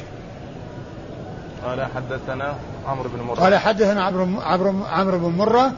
قال 1.65 1.85
حدثنا 1.95 2.55
عمرو 2.87 3.09
بن 3.09 3.21
مرة. 3.23 3.35
قال 3.35 3.55
حدثنا 3.55 4.03
عمرو 4.03 4.41
عمرو 4.41 4.83
عمرو 4.85 5.17
بن 5.19 5.37
مرة 5.37 5.71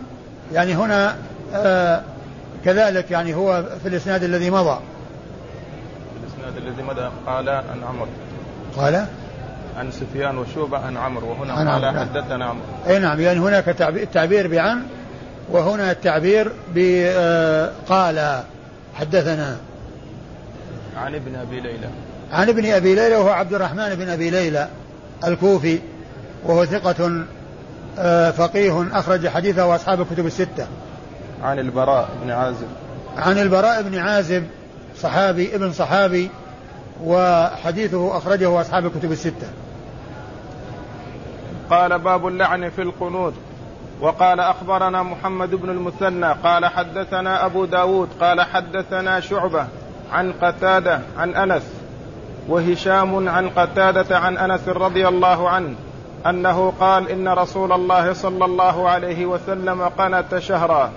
يعني 0.53 0.75
هنا 0.75 1.15
آه 1.53 2.01
كذلك 2.65 3.11
يعني 3.11 3.35
هو 3.35 3.63
في 3.83 3.89
الإسناد 3.89 4.23
الذي 4.23 4.49
مضى. 4.49 4.79
الإسناد 6.23 6.57
الذي 6.67 6.83
مضى 6.83 7.11
قال 7.27 7.49
عن 7.49 7.83
عمرو 7.89 8.07
قال؟ 8.77 9.05
عن 9.77 9.91
سفيان 9.91 10.37
وشوبة 10.37 10.77
عن 10.77 10.97
عمرو 10.97 11.29
وهنا 11.31 11.53
عن 11.53 11.67
قال 11.69 11.85
عمرو، 11.85 11.99
نعم. 11.99 12.09
حدثنا 12.09 12.45
عمرو 12.45 12.63
أي 12.87 12.99
نعم 12.99 13.21
يعني 13.21 13.39
هناك 13.39 13.65
تعبير- 13.65 14.03
التعبير 14.03 14.47
بعن 14.47 14.83
وهنا 15.51 15.91
التعبير 15.91 16.51
بقال 16.75 18.43
حدثنا. 18.95 19.57
عن 20.97 21.15
ابن 21.15 21.35
أبي 21.35 21.59
ليلى. 21.59 21.87
عن 22.31 22.49
ابن 22.49 22.65
أبي 22.71 22.95
ليلى 22.95 23.15
وهو 23.15 23.29
عبد 23.29 23.53
الرحمن 23.53 23.95
بن 23.95 24.09
أبي 24.09 24.29
ليلى 24.29 24.67
الكوفي 25.27 25.79
وهو 26.45 26.65
ثقة 26.65 27.25
آه، 27.99 28.31
فقيه 28.31 28.87
أخرج 28.93 29.27
حديثه 29.27 29.75
أصحاب 29.75 30.01
الكتب 30.01 30.25
الستة. 30.25 30.67
عن 31.43 31.59
البراء 31.59 32.09
بن 32.23 32.31
عازب. 32.31 32.67
عن 33.17 33.37
البراء 33.37 33.81
بن 33.81 33.97
عازب 33.97 34.43
صحابي 34.95 35.55
ابن 35.55 35.71
صحابي 35.71 36.29
وحديثه 37.03 38.17
أخرجه 38.17 38.61
أصحاب 38.61 38.85
الكتب 38.85 39.11
الستة. 39.11 39.47
قال 41.69 41.99
باب 41.99 42.27
اللعن 42.27 42.69
في 42.69 42.81
القنوت. 42.81 43.33
وقال 44.01 44.39
أخبرنا 44.39 45.03
محمد 45.03 45.55
بن 45.55 45.69
المثنى. 45.69 46.31
قال 46.43 46.65
حدثنا 46.65 47.45
أبو 47.45 47.65
داود. 47.65 48.09
قال 48.21 48.41
حدثنا 48.41 49.19
شعبة 49.19 49.67
عن 50.11 50.33
قتادة 50.33 50.99
عن 51.17 51.35
أنس 51.35 51.63
وهشام 52.47 53.29
عن 53.29 53.49
قتادة 53.49 54.17
عن 54.19 54.37
أنس 54.37 54.67
رضي 54.67 55.07
الله 55.07 55.49
عنه 55.49 55.75
أنه 56.25 56.73
قال 56.79 57.09
إن 57.09 57.27
رسول 57.27 57.71
الله 57.71 58.13
صلى 58.13 58.45
الله 58.45 58.89
عليه 58.89 59.25
وسلم 59.25 59.81
قنت 59.81 60.37
شهرا. 60.39 60.91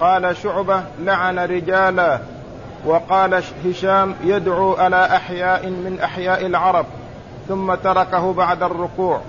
قال 0.00 0.36
شعبة 0.36 0.82
لعن 1.00 1.38
رجالا 1.38 2.18
وقال 2.84 3.42
هشام 3.64 4.14
يدعو 4.24 4.74
على 4.74 5.06
أحياء 5.06 5.66
من 5.66 5.98
أحياء 6.04 6.46
العرب 6.46 6.86
ثم 7.48 7.74
تركه 7.74 8.32
بعد 8.32 8.62
الركوع. 8.62 9.20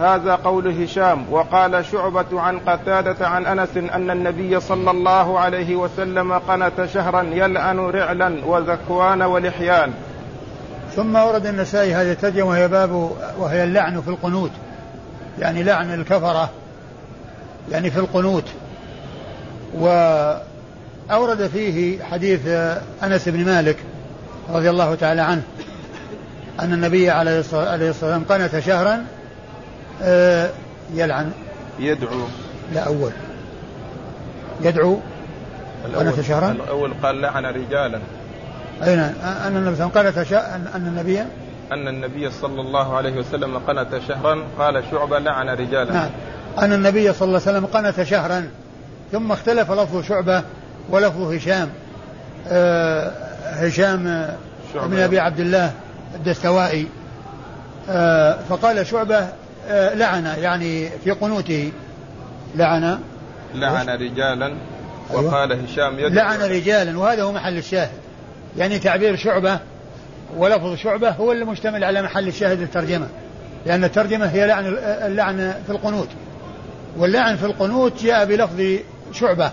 هذا 0.00 0.34
قول 0.34 0.82
هشام. 0.82 1.24
وقال 1.30 1.84
شعبة 1.84 2.40
عن 2.40 2.58
قتادة 2.58 3.28
عن 3.28 3.46
أنس 3.46 3.76
أن 3.76 4.10
النبي 4.10 4.60
صلى 4.60 4.90
الله 4.90 5.38
عليه 5.38 5.76
وسلم 5.76 6.32
قنت 6.32 6.84
شهرا 6.94 7.22
يلأن 7.22 7.78
رعلا 7.78 8.44
وذكوان 8.46 9.22
ولحيان. 9.22 9.92
ثم 10.96 11.16
ورد 11.16 11.46
النسائي 11.46 11.94
هذه 11.94 12.12
الترجمة 12.12 12.48
وهي 12.48 12.68
باب 12.68 13.10
وهي 13.38 13.64
اللعن 13.64 14.00
في 14.00 14.08
القنوت 14.08 14.50
يعني 15.38 15.62
لعن 15.62 15.94
الكفرة 15.94 16.50
يعني 17.70 17.90
في 17.90 17.98
القنوت. 17.98 18.44
وأورد 19.74 21.46
فيه 21.46 22.02
حديث 22.02 22.46
أنس 23.02 23.28
بن 23.28 23.44
مالك 23.44 23.76
رضي 24.50 24.70
الله 24.70 24.94
تعالى 24.94 25.20
عنه 25.20 25.42
أن 26.60 26.72
النبي 26.72 27.10
عليه 27.10 27.40
الصلاة 27.40 27.84
والسلام 27.84 28.24
قنت 28.24 28.58
شهرا 28.58 29.04
آه، 30.02 30.50
يلعن. 30.94 31.32
يدعو. 31.78 32.20
لا 32.74 32.80
أول. 32.80 33.12
يدعو؟ 34.60 35.00
قنت 35.96 36.20
شهرا؟ 36.20 36.50
الأول 36.50 36.94
قال 37.02 37.20
لعن 37.20 37.44
رجالا. 37.44 38.00
أي 38.84 38.96
نعم. 38.96 39.12
أن 39.46 39.56
النبي 39.56 39.76
صلى 39.76 39.86
الله 39.86 39.98
عليه 39.98 40.10
وسلم 40.10 40.26
قنت 40.28 40.32
أن 40.74 40.86
النبي؟ 40.86 41.20
أن 41.72 41.88
النبي 41.88 42.30
صلى 42.30 42.60
الله 42.60 42.96
عليه 42.96 43.12
وسلم 43.12 43.58
قنت 43.58 44.00
شهرا 44.08 44.42
قال 44.58 44.84
شعبة 44.90 45.18
لعن 45.18 45.48
رجالا. 45.48 45.92
نعم. 45.92 46.10
أن 46.58 46.72
النبي 46.72 47.12
صلى 47.12 47.28
الله 47.28 47.40
عليه 47.46 47.58
وسلم 47.58 47.66
قنت 47.66 48.02
شهرا. 48.02 48.48
ثم 49.12 49.32
اختلف 49.32 49.70
لفظ 49.70 50.04
شعبة 50.04 50.42
ولفظ 50.90 51.32
هشام. 51.32 51.68
أه 52.48 53.12
هشام 53.42 54.28
شعبة 54.74 54.86
بن 54.86 54.98
أبي 54.98 55.18
عبد 55.18 55.40
الله 55.40 55.72
الدستوائي. 56.14 56.86
أه 57.90 58.38
فقال 58.48 58.86
شعبة 58.86 59.28
أه 59.68 59.94
لعن 59.94 60.24
يعني 60.24 60.88
في 61.04 61.10
قنوته. 61.10 61.72
لعن. 62.56 62.98
لعن 63.54 63.88
رجالا 63.88 64.46
أيوه. 65.10 65.24
وقال 65.24 65.64
هشام 65.64 65.98
يدعو. 65.98 66.08
لعن 66.08 66.40
رجالا 66.40 66.98
وهذا 66.98 67.22
هو 67.22 67.32
محل 67.32 67.58
الشاهد. 67.58 67.90
يعني 68.56 68.78
تعبير 68.78 69.16
شعبة 69.16 69.58
ولفظ 70.36 70.74
شعبة 70.74 71.10
هو 71.10 71.32
المشتمل 71.32 71.84
على 71.84 72.02
محل 72.02 72.28
الشاهد 72.28 72.60
الترجمة 72.60 73.06
لأن 73.66 73.84
الترجمة 73.84 74.26
هي 74.26 74.46
لعن 74.46 74.66
اللعن 74.82 75.54
في 75.66 75.72
القنوت. 75.72 76.08
واللعن 76.96 77.36
في 77.36 77.46
القنوت 77.46 78.02
جاء 78.02 78.24
بلفظ 78.24 78.60
شعبة 79.12 79.50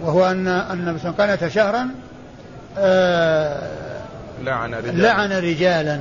وهو 0.00 0.30
أن 0.30 0.48
أن 0.48 0.98
قنت 1.18 1.48
شهرا 1.48 1.88
آه 2.78 3.70
لعن 4.44 4.74
رجالا. 4.74 5.02
لعن 5.02 5.32
رجالا. 5.32 6.00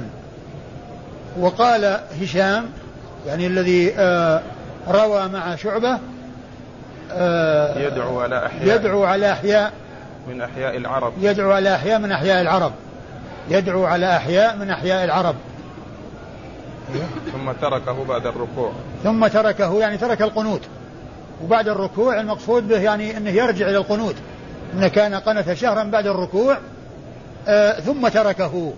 وقال 1.39 1.99
هشام 2.21 2.65
يعني 3.27 3.47
الذي 3.47 3.93
آه 3.97 4.41
روى 4.87 5.27
مع 5.27 5.55
شعبة 5.55 5.99
آه 7.11 7.79
يدعو 7.79 8.19
على 8.19 8.45
أحياء. 8.45 8.75
يدعو 8.75 9.03
على 9.03 9.31
أحياء. 9.31 9.73
من 10.27 10.41
أحياء 10.41 10.77
العرب. 10.77 11.13
يدعو 11.21 11.51
على 11.51 11.75
أحياء 11.75 11.99
من 11.99 12.11
أحياء 12.11 12.41
العرب. 12.41 12.71
يدعو 13.49 13.85
على 13.85 14.15
أحياء 14.17 14.57
من 14.57 14.69
أحياء 14.69 15.03
العرب. 15.05 15.35
ثم 17.33 17.51
تركه 17.61 18.05
بعد 18.05 18.25
الركوع. 18.25 18.71
ثم 19.03 19.27
تركه 19.27 19.79
يعني 19.79 19.97
ترك 19.97 20.21
القنوت. 20.21 20.61
وبعد 21.43 21.67
الركوع 21.67 22.19
المقصود 22.19 22.67
به 22.67 22.79
يعني 22.79 23.17
أنه 23.17 23.29
يرجع 23.29 23.69
إلى 23.69 23.77
القنوت. 23.77 24.15
أنه 24.73 24.87
كان 24.87 25.15
قنت 25.15 25.53
شهرا 25.53 25.83
بعد 25.83 26.07
الركوع 26.07 26.57
آه 27.47 27.79
ثم 27.79 28.07
تركه. 28.07 28.73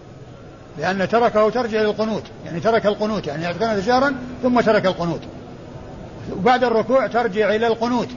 لأن 0.80 1.10
تركه 1.10 1.50
ترجع 1.50 1.82
إلى 1.82 1.90
القنوت. 1.90 2.24
يعني 2.46 2.60
ترك 2.60 2.86
القنوت 2.86 3.28
يعني 3.28 3.48
قنت 3.48 3.80
شهرا 3.86 4.16
ثم 4.44 4.62
ترك 4.62 4.86
القنوت. 4.86 5.22
وبعد 6.38 6.64
الركوع 6.64 7.08
ترجع 7.08 7.56
إلى 7.56 7.68
القنوت. 7.68 8.10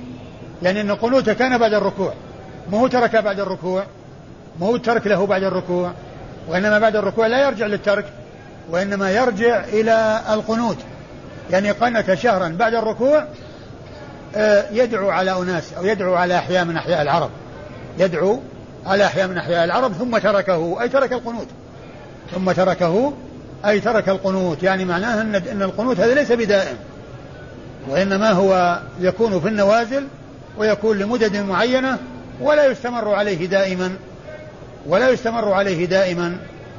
يعني 0.63 0.81
أن 0.81 0.91
القنوت 0.91 1.31
كان 1.31 1.59
بعد 1.59 1.75
الركوع. 1.75 2.15
ما 2.73 2.81
هو 2.81 2.87
ترك 2.87 3.17
بعد 3.17 3.41
الركوع؟ 3.41 3.85
ما 4.61 4.67
هو 4.67 4.77
الترك 4.77 5.07
له 5.07 5.27
بعد 5.27 5.43
الركوع. 5.43 5.93
وإنما 6.49 6.79
بعد 6.79 6.97
الركوع 6.97 7.27
لا 7.27 7.47
يرجع 7.47 7.67
للترك. 7.67 8.05
وإنما 8.71 9.11
يرجع 9.11 9.65
إلى 9.65 10.21
القنوت. 10.31 10.77
يعني 11.51 11.71
قنت 11.71 12.15
شهرا 12.15 12.49
بعد 12.49 12.75
الركوع 12.75 13.25
يدعو 14.73 15.11
على 15.11 15.39
أناس 15.39 15.73
أو 15.73 15.85
يدعو 15.85 16.15
على 16.15 16.39
أحياء 16.39 16.65
من 16.65 16.77
أحياء 16.77 17.03
العرب. 17.03 17.31
يدعو 17.99 18.41
على 18.87 19.05
أحياء 19.05 19.29
من 19.29 19.39
أحياء 19.39 19.65
العرب 19.65 19.93
ثم 19.93 20.19
تركه 20.19 20.83
أي 20.83 20.89
ترك 20.89 21.13
القنوت. 21.13 21.47
ثم 22.35 22.53
تركه 22.53 23.13
أي 23.67 23.81
ترك 23.81 24.09
القنوت. 24.09 24.63
يعني 24.63 24.85
معناه 24.85 25.23
أن 25.23 25.35
أن 25.35 25.63
القنوت 25.63 26.01
هذا 26.01 26.15
ليس 26.15 26.33
بدائم. 26.33 26.77
وإنما 27.89 28.31
هو 28.31 28.81
يكون 29.01 29.41
في 29.41 29.49
النوازل 29.49 30.07
ويكون 30.59 30.99
لمدد 30.99 31.37
معينة 31.37 31.99
ولا 32.41 32.67
يستمر 32.67 33.15
عليه 33.15 33.47
دائما. 33.47 33.97
ولا 34.87 35.11
يستمر 35.11 35.53
عليه 35.53 35.87
دائما. 35.87 36.37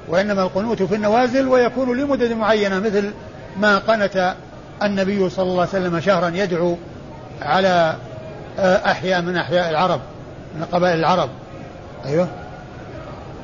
وإنما 0.07 0.43
القنوت 0.43 0.83
في 0.83 0.95
النوازل 0.95 1.47
ويكون 1.47 1.97
لمدد 1.97 2.31
معينة 2.31 2.79
مثل 2.79 3.11
ما 3.57 3.77
قنت 3.77 4.35
النبي 4.83 5.29
صلى 5.29 5.43
الله 5.43 5.61
عليه 5.61 5.69
وسلم 5.69 5.99
شهرا 5.99 6.31
يدعو 6.35 6.77
على 7.41 7.95
آه، 8.59 8.91
أحياء 8.91 9.21
من 9.21 9.37
أحياء 9.37 9.69
العرب 9.69 9.99
من 10.55 10.65
قبائل 10.65 10.99
العرب. 10.99 11.29
أيوه. 12.05 12.27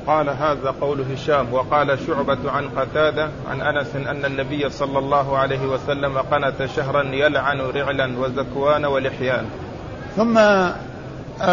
قال 0.06 0.28
هذا 0.28 0.74
قول 0.80 1.04
هشام 1.12 1.54
وقال 1.54 1.98
شعبة 2.06 2.50
عن 2.50 2.68
قتادة 2.68 3.28
عن 3.50 3.60
أنس 3.60 3.96
أن 3.96 4.24
النبي 4.24 4.70
صلى 4.70 4.98
الله 4.98 5.38
عليه 5.38 5.66
وسلم 5.66 6.18
قنت 6.18 6.68
شهرا 6.76 7.02
يلعن 7.02 7.60
رعلا 7.60 8.18
وزكوان 8.18 8.84
ولحيان. 8.84 9.44
ثم 10.16 10.38
آه، 10.38 10.74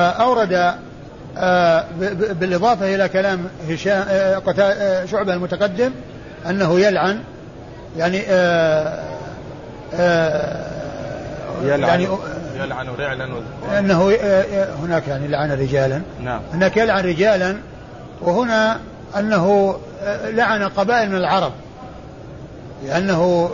أورد 0.10 0.76
آه، 1.38 1.86
بالإضافة 2.32 2.96
إلى 2.96 3.10
كلام 3.10 3.48
هشام 3.70 4.06
شعبة 5.06 5.34
المتقدم 5.34 5.92
أنه 6.50 6.80
يلعن 6.80 7.20
يعني 7.98 8.18
يلعن. 11.64 11.90
يعني 11.90 12.08
يلعن 12.56 12.88
رعلا 12.88 13.26
وزكوان 13.34 13.76
أنه 13.78 14.18
هناك 14.84 15.08
يعني 15.08 15.28
لعن 15.28 15.52
رجالا. 15.52 16.02
نعم. 16.24 16.42
هناك 16.54 16.78
يلعن 16.78 17.04
رجالا 17.04 17.58
وهنا 18.22 18.80
أنه 19.18 19.76
لعن 20.26 20.64
قبائل 20.64 21.10
من 21.10 21.16
العرب. 21.16 21.52
لأنه 22.86 23.50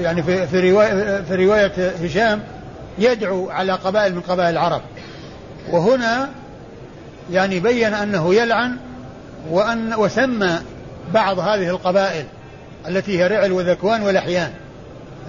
يعني 0.00 0.22
في 0.22 0.46
في 0.46 0.70
رواية 0.70 1.22
في 1.22 1.46
رواية 1.46 1.90
هشام 2.04 2.42
يدعو 2.98 3.50
على 3.50 3.72
قبائل 3.72 4.14
من 4.14 4.20
قبائل 4.20 4.50
العرب. 4.50 4.82
وهنا 5.70 6.28
يعني 7.32 7.60
بين 7.60 7.94
أنه 7.94 8.34
يلعن 8.34 8.76
وأن 9.50 9.94
وسمى 9.94 10.58
بعض 11.14 11.38
هذه 11.38 11.68
القبائل 11.68 12.24
التي 12.88 13.18
هي 13.18 13.26
رعل 13.26 13.52
وذكوان 13.52 14.02
ولحيان. 14.02 14.50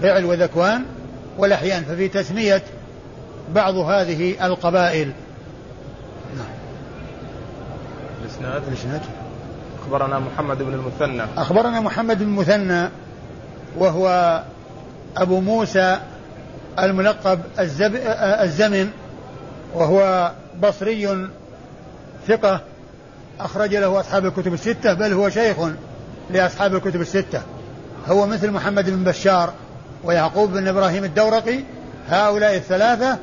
رعل 0.03 0.25
وذكوان 0.25 0.83
ولحيان. 1.37 1.83
ففي 1.83 2.07
تسمية 2.07 2.61
بعض 3.55 3.75
هذه 3.75 4.45
القبائل. 4.45 5.11
الإسناد؟ 8.21 8.61
الإسناد. 8.67 9.01
أخبرنا 9.81 10.19
محمد 10.19 10.57
بن 10.57 10.73
المثنى. 10.73 11.23
أخبرنا 11.37 11.79
محمد 11.79 12.17
بن 12.17 12.23
المثنى 12.23 12.89
وهو 13.77 14.41
أبو 15.17 15.39
موسى 15.39 15.99
الملقب 16.79 17.39
الزب... 17.59 17.95
الزمن 18.15 18.89
وهو 19.75 20.31
بصري 20.63 21.27
ثقة 22.27 22.61
أخرج 23.39 23.75
له 23.75 23.99
أصحاب 23.99 24.25
الكتب 24.25 24.53
الستة 24.53 24.93
بل 24.93 25.13
هو 25.13 25.29
شيخ 25.29 25.57
لأصحاب 26.29 26.75
الكتب 26.75 27.01
الستة. 27.01 27.41
هو 28.07 28.25
مثل 28.25 28.51
محمد 28.51 28.89
بن 28.89 29.03
بشار 29.03 29.53
ويعقوب 30.03 30.53
بن 30.53 30.67
إبراهيم 30.67 31.03
الدورقي 31.03 31.59
هؤلاء 32.09 32.55
الثلاثة 32.55 33.17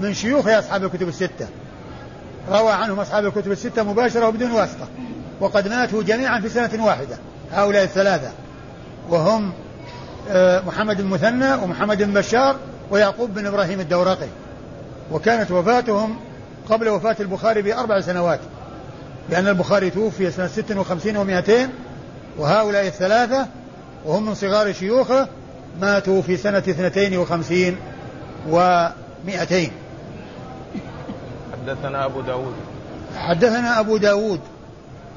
من 0.00 0.14
شيوخ 0.14 0.48
أصحاب 0.48 0.84
الكتب 0.84 1.08
الستة. 1.08 1.48
روى 2.50 2.72
عنهم 2.72 3.00
أصحاب 3.00 3.26
الكتب 3.26 3.52
الستة 3.52 3.82
مباشرة 3.82 4.28
وبدون 4.28 4.50
واسطة. 4.50 4.88
وقد 5.40 5.68
ماتوا 5.68 6.02
جميعا 6.02 6.40
في 6.40 6.48
سنة 6.48 6.84
واحدة. 6.86 7.18
هؤلاء 7.52 7.84
الثلاثة. 7.84 8.30
وهم 9.08 9.52
آه، 10.30 10.60
محمد 10.60 11.00
بن 11.00 11.06
مثنى 11.06 11.54
ومحمد 11.54 12.02
بن 12.02 12.12
بشار 12.12 12.56
ويعقوب 12.90 13.34
بن 13.34 13.46
إبراهيم 13.46 13.80
الدورقي. 13.80 14.28
وكانت 15.12 15.50
وفاتهم 15.50 16.16
قبل 16.68 16.88
وفاة 16.88 17.16
البخاري 17.20 17.62
بأربع 17.62 18.00
سنوات. 18.00 18.40
لأن 19.30 19.48
البخاري 19.48 19.90
توفي 19.90 20.30
سنة 20.30 20.46
ست 20.46 20.72
وخمسين 20.72 21.16
ومائتين 21.16 21.68
وهؤلاء 22.38 22.86
الثلاثة 22.86 23.46
وهم 24.04 24.26
من 24.26 24.34
صغار 24.34 24.72
شيوخه 24.72 25.28
ماتوا 25.80 26.22
في 26.22 26.36
سنة 26.36 26.58
اثنتين 26.58 27.16
وخمسين 27.18 27.76
ومئتين 28.48 29.70
حدثنا 31.66 32.04
أبو 32.04 32.20
داود. 32.20 32.54
حدثنا 33.16 33.80
أبو 33.80 33.96
داود. 33.96 34.40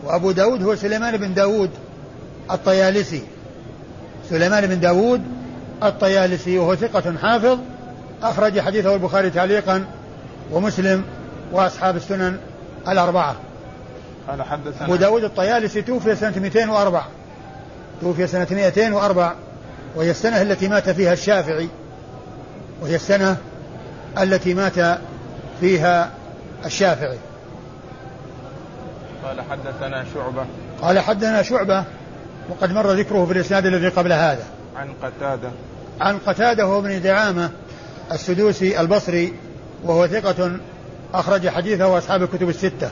وأبو 0.03 0.31
داود 0.31 0.63
هو 0.63 0.75
سليمان 0.75 1.17
بن 1.17 1.33
داود 1.33 1.69
الطيالسي. 2.51 3.23
سليمان 4.29 4.67
بن 4.67 4.79
داود 4.79 5.21
الطيالسي 5.83 6.57
وهو 6.57 6.75
ثقة 6.75 7.13
حافظ 7.21 7.59
أخرج 8.23 8.59
حديثه 8.59 8.95
البخاري 8.95 9.29
تعليقا 9.29 9.85
ومسلم 10.51 11.03
وأصحاب 11.51 11.95
السنن 11.95 12.37
الأربعة. 12.87 13.35
قال 14.27 14.43
حدثنا 14.43 14.85
أبو 14.85 14.95
داود 14.95 15.23
الطيالسي 15.23 15.81
توفي 15.81 16.15
سنة 16.15 16.39
204 16.39 17.07
توفي 18.01 18.27
سنة 18.27 18.47
204 18.51 19.35
وهي 19.95 20.11
السنة 20.11 20.41
التي 20.41 20.67
مات 20.67 20.89
فيها 20.89 21.13
الشافعي. 21.13 21.69
وهي 22.81 22.95
السنة 22.95 23.37
التي 24.21 24.53
مات 24.53 24.99
فيها 25.59 26.09
الشافعي. 26.65 27.17
قال 29.25 29.41
حدثنا 29.41 30.05
شعبة. 30.13 30.45
قال 30.81 30.99
حدثنا 30.99 31.41
شعبة 31.41 31.83
وقد 32.49 32.71
مر 32.71 32.91
ذكره 32.91 33.25
في 33.25 33.33
الإسناد 33.33 33.65
الذي 33.65 33.87
قبل 33.87 34.13
هذا. 34.13 34.43
عن 34.75 34.93
قتادة. 35.03 35.49
عن 36.01 36.17
قتادة 36.17 36.63
هو 36.63 36.81
بن 36.81 37.01
دعامة 37.01 37.49
السدوسي 38.11 38.81
البصري 38.81 39.33
وهو 39.83 40.07
ثقة 40.07 40.57
أخرج 41.13 41.49
حديثه 41.49 41.97
أصحاب 41.97 42.23
الكتب 42.23 42.49
الستة. 42.49 42.89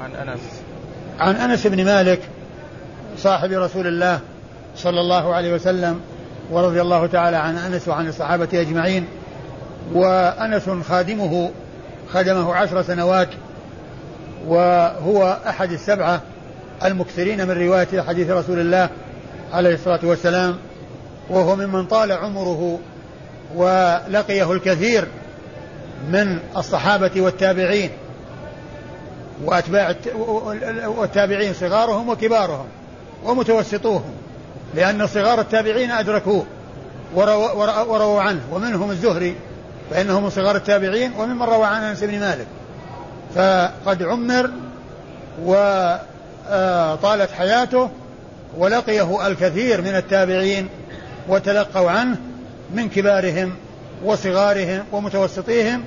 عن 0.00 0.28
أنس. 0.28 0.40
عن 1.18 1.36
أنس 1.36 1.66
بن 1.66 1.84
مالك 1.84 2.20
صاحب 3.18 3.52
رسول 3.52 3.86
الله 3.86 4.20
صلى 4.76 5.00
الله 5.00 5.34
عليه 5.34 5.54
وسلم 5.54 6.00
ورضي 6.50 6.80
الله 6.80 7.06
تعالى 7.06 7.36
عن 7.36 7.56
أنس 7.56 7.88
وعن 7.88 8.08
الصحابة 8.08 8.48
أجمعين. 8.52 9.06
وأنس 9.94 10.70
خادمه 10.88 11.50
خدمه 12.14 12.54
عشر 12.54 12.82
سنوات 12.82 13.28
وهو 14.46 15.38
أحد 15.48 15.72
السبعة 15.72 16.20
المكثرين 16.84 17.48
من 17.48 17.50
رواية 17.50 18.02
حديث 18.08 18.30
رسول 18.30 18.58
الله 18.60 18.88
عليه 19.52 19.74
الصلاة 19.74 20.00
والسلام 20.02 20.56
وهو 21.30 21.56
ممن 21.56 21.86
طال 21.86 22.12
عمره 22.12 22.78
ولقيه 23.54 24.52
الكثير 24.52 25.08
من 26.08 26.38
الصحابة 26.56 27.10
والتابعين 27.16 27.90
وأتباع 29.44 29.94
والتابعين 30.86 31.54
صغارهم 31.54 32.08
وكبارهم 32.08 32.66
ومتوسطوهم 33.24 34.12
لأن 34.74 35.06
صغار 35.06 35.40
التابعين 35.40 35.90
أدركوه 35.90 36.46
ورووا, 37.14 37.82
وروا 37.82 38.22
عنه 38.22 38.40
ومنهم 38.52 38.90
الزهري 38.90 39.36
فإنه 39.90 40.20
من 40.20 40.30
صغار 40.30 40.56
التابعين 40.56 41.12
وممن 41.18 41.42
روى 41.42 41.66
عن 41.66 41.82
أنس 41.82 42.04
بن 42.04 42.20
مالك. 42.20 42.46
فقد 43.34 44.02
عمر 44.02 44.50
وطالت 45.42 47.30
حياته 47.38 47.90
ولقيه 48.56 49.26
الكثير 49.26 49.82
من 49.82 49.96
التابعين 49.96 50.68
وتلقوا 51.28 51.90
عنه 51.90 52.16
من 52.74 52.88
كبارهم 52.88 53.54
وصغارهم 54.04 54.84
ومتوسطيهم 54.92 55.84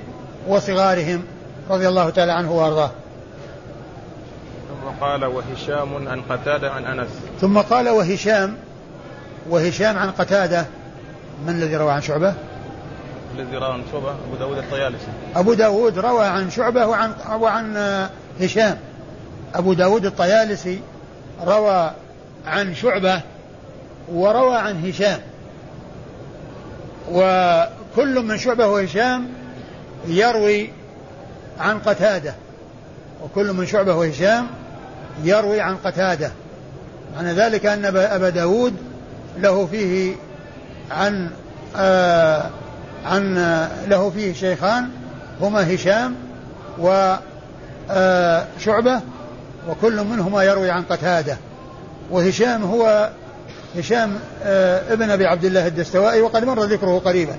وصغارهم 0.47 1.23
رضي 1.69 1.87
الله 1.87 2.09
تعالى 2.09 2.31
عنه 2.31 2.51
وأرضاه. 2.51 2.91
ثم 4.69 5.05
قال 5.05 5.25
وهشام 5.25 6.07
عن 6.07 6.21
قتادة 6.21 6.71
عن 6.71 6.85
أنس. 6.85 7.09
ثم 7.41 7.57
قال 7.57 7.89
وهشام 7.89 8.55
وهشام 9.49 9.97
عن 9.97 10.11
قتادة 10.11 10.65
من 11.47 11.49
الذي 11.49 11.75
روى 11.75 11.91
عن 11.91 12.01
شعبة؟ 12.01 12.33
الذي 13.39 13.57
روى 13.57 13.73
عن 13.73 13.83
شعبة 13.91 14.09
أبو 14.11 14.35
داود 14.39 14.57
الطيالسي. 14.57 15.07
أبو 15.35 15.53
داود 15.53 15.99
روى 15.99 16.25
عن 16.25 16.49
شعبة 16.49 16.85
وعن, 16.85 17.13
وعن 17.39 17.77
هشام. 18.41 18.77
أبو 19.55 19.73
داود 19.73 20.05
الطيالسي 20.05 20.79
روى 21.45 21.91
عن 22.47 22.75
شعبة 22.75 23.21
وروى 24.11 24.55
عن 24.55 24.87
هشام. 24.87 25.19
وكل 27.11 28.23
من 28.23 28.37
شعبة 28.37 28.67
وهشام 28.67 29.29
يروي 30.07 30.69
عن 31.59 31.79
قتادة. 31.79 32.33
وكل 33.23 33.53
من 33.53 33.65
شعبة 33.65 33.95
وهشام 33.95 34.47
يروي 35.23 35.61
عن 35.61 35.75
قتادة. 35.75 36.31
معنى 37.15 37.33
ذلك 37.33 37.65
أن 37.65 37.85
أبا 37.85 38.29
داود 38.29 38.73
له 39.37 39.65
فيه 39.65 40.15
عن 40.91 41.29
آه 41.77 42.49
عن 43.05 43.37
آه 43.37 43.85
له 43.85 44.09
فيه 44.09 44.33
شيخان 44.33 44.89
هما 45.41 45.75
هشام 45.75 46.15
وشعبة 46.79 47.21
آه 48.93 49.01
وكل 49.69 50.03
منهما 50.03 50.43
يروي 50.43 50.71
عن 50.71 50.83
قتادة. 50.83 51.37
وهشام 52.11 52.63
هو 52.63 53.09
هشام 53.77 54.19
آه 54.43 54.93
ابن 54.93 55.09
أبي 55.09 55.25
عبد 55.25 55.45
الله 55.45 55.67
الدستوائي 55.67 56.21
وقد 56.21 56.45
مر 56.45 56.63
ذكره 56.63 56.99
قريبا. 56.99 57.35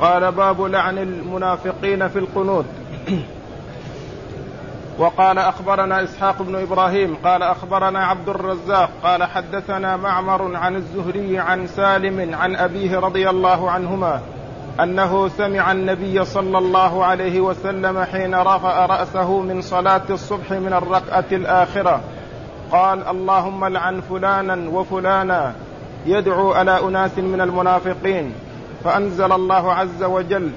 قال 0.00 0.32
باب 0.32 0.62
لعن 0.62 0.98
المنافقين 0.98 2.08
في 2.08 2.18
القنوت. 2.18 2.64
وقال 4.98 5.38
أخبرنا 5.38 6.04
إسحاق 6.04 6.42
بن 6.42 6.56
إبراهيم 6.56 7.16
قال 7.24 7.42
أخبرنا 7.42 8.06
عبد 8.06 8.28
الرزاق 8.28 8.90
قال 9.02 9.24
حدثنا 9.24 9.96
معمر 9.96 10.56
عن 10.56 10.76
الزهري 10.76 11.38
عن 11.38 11.66
سالم 11.66 12.34
عن 12.34 12.56
أبيه 12.56 12.98
رضي 12.98 13.30
الله 13.30 13.70
عنهما 13.70 14.20
أنه 14.80 15.28
سمع 15.28 15.72
النبي 15.72 16.24
صلى 16.24 16.58
الله 16.58 17.04
عليه 17.04 17.40
وسلم 17.40 18.04
حين 18.04 18.34
رفع 18.34 18.86
رأسه 18.86 19.40
من 19.40 19.62
صلاة 19.62 20.02
الصبح 20.10 20.52
من 20.52 20.72
الركعة 20.72 21.24
الآخرة 21.32 22.00
قال 22.72 23.08
اللهم 23.08 23.64
لعن 23.64 24.00
فلانا 24.00 24.70
وفلانا 24.70 25.54
يدعو 26.06 26.52
على 26.52 26.80
أناس 26.80 27.18
من 27.18 27.40
المنافقين 27.40 28.32
فأنزل 28.84 29.32
الله 29.32 29.72
عز 29.72 30.02
وجل 30.02 30.50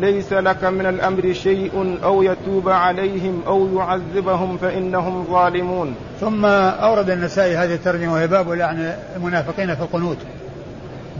ليس 0.00 0.32
لك 0.32 0.64
من 0.64 0.86
الأمر 0.86 1.32
شيء 1.32 1.98
أو 2.04 2.22
يتوب 2.22 2.68
عليهم 2.68 3.42
أو 3.46 3.78
يعذبهم 3.78 4.56
فإنهم 4.56 5.24
ظالمون. 5.24 5.94
ثم 6.20 6.44
أورد 6.44 7.10
النسائي 7.10 7.56
هذه 7.56 7.74
الترجمة 7.74 8.12
وهي 8.12 8.26
باب 8.26 8.50
لعن 8.50 8.94
المنافقين 9.16 9.74
في 9.74 9.82
القنوت. 9.82 10.18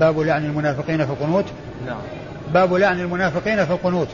باب 0.00 0.20
لعن 0.20 0.44
المنافقين 0.44 1.06
في 1.06 1.12
القنوت. 1.12 1.44
نعم. 1.87 2.00
باب 2.54 2.74
لعن 2.74 3.00
المنافقين 3.00 3.64
في 3.64 3.72
القنوت. 3.72 4.08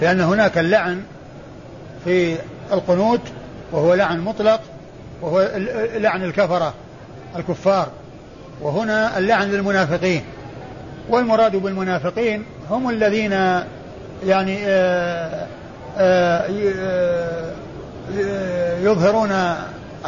لأن 0.00 0.20
هناك 0.20 0.58
اللعن 0.58 1.02
في 2.04 2.36
القنوت 2.72 3.20
وهو 3.72 3.94
لعن 3.94 4.20
مطلق 4.20 4.60
وهو 5.22 5.50
لعن 5.94 6.24
الكفرة 6.24 6.74
الكفار 7.36 7.88
وهنا 8.60 9.18
اللعن 9.18 9.50
للمنافقين 9.50 10.22
والمراد 11.10 11.56
بالمنافقين 11.56 12.44
هم 12.70 12.90
الذين 12.90 13.32
يعني 14.26 14.58
آآ 14.66 15.46
آآ 15.98 16.48
يظهرون 18.82 19.54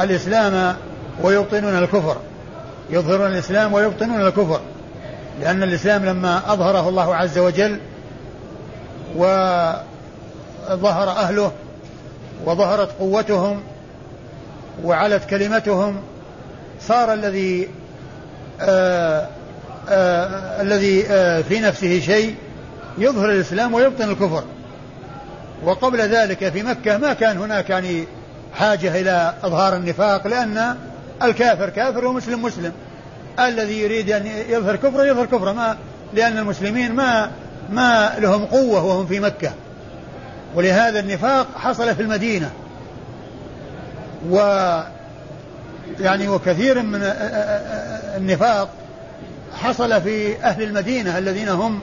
الإسلام 0.01 0.77
ويبطنون 1.23 1.79
الكفر. 1.79 2.17
يظهرون 2.91 3.27
الإسلام 3.27 3.73
ويبطنون 3.73 4.27
الكفر. 4.27 4.61
لأن 5.41 5.63
الإسلام 5.63 6.05
لما 6.05 6.53
أظهره 6.53 6.89
الله 6.89 7.15
عز 7.15 7.39
وجل 7.39 7.79
وظهر 9.17 11.09
أهله 11.09 11.53
وظهرت 12.45 12.89
قوتهم 12.99 13.63
وعلت 14.85 15.25
كلمتهم 15.25 15.97
صار 16.81 17.13
الذي 17.13 17.69
آه 18.61 19.27
الذي 19.89 21.07
آه 21.07 21.41
في 21.41 21.61
نفسه 21.61 22.01
شيء 22.01 22.35
يظهر 22.99 23.31
الإسلام 23.31 23.75
ويبطن 23.75 24.11
الكفر. 24.11 24.45
وقبل 25.65 26.01
ذلك 26.01 26.49
في 26.49 26.63
مكة 26.63 26.99
ما 26.99 27.13
كان 27.13 27.39
هناك 27.39 27.71
يعني 27.71 28.05
حاجة 28.55 29.01
إلى 29.01 29.35
إظهار 29.45 29.77
النفاق 29.77 30.27
لأن 30.27 30.77
الكافر 31.23 31.69
كافر 31.69 32.07
ومسلم 32.07 32.43
مسلم. 32.43 32.73
الذي 33.41 33.81
يريد 33.81 34.11
أن 34.11 34.27
يظهر 34.49 34.77
كفره 34.77 35.05
يظهر 35.05 35.27
كفره 35.27 35.53
ما 35.53 35.77
لأن 36.15 36.39
المسلمين 36.39 36.93
ما 36.93 37.31
ما 37.71 38.13
لهم 38.19 38.45
قوة 38.45 38.85
وهم 38.85 39.07
في 39.07 39.21
مكة. 39.21 39.53
ولهذا 40.55 41.01
النفاق 41.01 41.47
حصل 41.57 41.95
في 41.95 42.03
المدينة. 42.03 42.51
و 44.31 44.37
يعني 46.01 46.29
وكثير 46.29 46.83
من 46.83 47.01
النفاق 48.17 48.69
حصل 49.65 50.01
في 50.01 50.37
أهل 50.37 50.63
المدينة 50.63 51.19
الذين 51.19 51.49
هم 51.49 51.81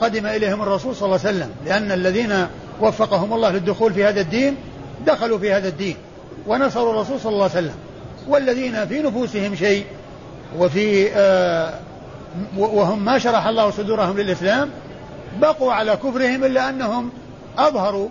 قدم 0.00 0.26
إليهم 0.26 0.62
الرسول 0.62 0.96
صلى 0.96 1.06
الله 1.06 1.20
عليه 1.26 1.36
وسلم 1.36 1.50
لأن 1.66 1.92
الذين 1.92 2.46
وفقهم 2.80 3.32
الله 3.32 3.50
للدخول 3.50 3.94
في 3.94 4.04
هذا 4.04 4.20
الدين 4.20 4.56
دخلوا 5.06 5.38
في 5.38 5.52
هذا 5.52 5.68
الدين 5.68 5.96
ونصروا 6.46 6.92
الرسول 6.92 7.20
صلى 7.20 7.32
الله 7.32 7.42
عليه 7.42 7.52
وسلم. 7.54 7.74
والذين 8.28 8.86
في 8.86 9.02
نفوسهم 9.02 9.54
شيء 9.54 9.84
وفي 10.58 11.12
آه 11.14 11.74
وهم 12.56 13.04
ما 13.04 13.18
شرح 13.18 13.46
الله 13.46 13.70
صدورهم 13.70 14.18
للإسلام 14.18 14.70
بقوا 15.40 15.72
على 15.72 15.96
كفرهم 15.96 16.44
إلا 16.44 16.68
أنهم 16.68 17.10
أظهروا 17.58 18.08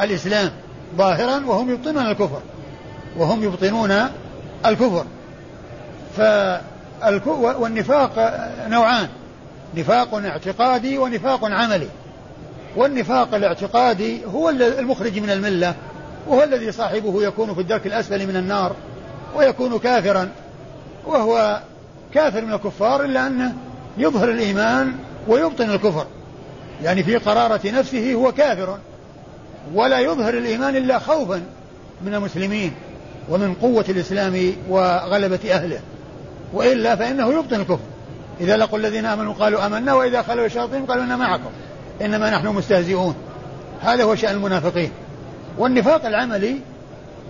الإسلام 0.00 0.50
ظاهرا 0.96 1.46
وهم 1.46 1.70
يبطنون 1.70 2.06
الكفر 2.06 2.40
وهم 3.16 3.44
يبطنون 3.44 4.08
الكفر. 4.66 5.04
والنفاق 7.26 8.12
نوعان. 8.68 9.08
نفاق 9.76 10.14
اعتقادي 10.14 10.98
ونفاق 10.98 11.44
عملي. 11.44 11.88
والنفاق 12.76 13.34
الاعتقادي 13.34 14.24
هو 14.24 14.50
المخرج 14.50 15.18
من 15.18 15.30
الملة 15.30 15.74
وهو 16.28 16.42
الذي 16.42 16.72
صاحبه 16.72 17.22
يكون 17.22 17.54
في 17.54 17.60
الدرك 17.60 17.86
الأسفل 17.86 18.26
من 18.26 18.36
النار 18.36 18.76
ويكون 19.36 19.78
كافرا. 19.78 20.28
وهو 21.06 21.60
كافر 22.14 22.44
من 22.44 22.52
الكفار 22.52 23.04
إلا 23.04 23.26
أنه 23.26 23.54
يظهر 23.98 24.30
الإيمان 24.30 24.94
ويبطن 25.28 25.70
الكفر. 25.70 26.06
يعني 26.82 27.02
في 27.02 27.16
قرارة 27.16 27.60
نفسه 27.64 28.14
هو 28.14 28.32
كافر. 28.32 28.78
ولا 29.74 29.98
يظهر 29.98 30.34
الإيمان 30.34 30.76
إلا 30.76 30.98
خوفا 30.98 31.42
من 32.04 32.14
المسلمين 32.14 32.72
ومن 33.28 33.54
قوة 33.54 33.84
الإسلام 33.88 34.52
وغلبة 34.68 35.54
أهله. 35.54 35.80
وإلا 36.52 36.96
فإنه 36.96 37.32
يبطن 37.32 37.60
الكفر. 37.60 37.78
إذا 38.40 38.56
لقوا 38.56 38.78
الذين 38.78 39.06
آمنوا 39.06 39.34
قالوا 39.34 39.66
آمنا 39.66 39.94
وإذا 39.94 40.22
خلوا 40.22 40.46
الشياطين 40.46 40.86
قالوا 40.86 41.04
إنا 41.04 41.16
معكم. 41.16 41.50
إنما 42.02 42.30
نحن 42.30 42.46
مستهزئون. 42.46 43.14
هذا 43.80 44.04
هو 44.04 44.14
شأن 44.14 44.34
المنافقين. 44.34 44.90
والنفاق 45.58 46.06
العملي 46.06 46.56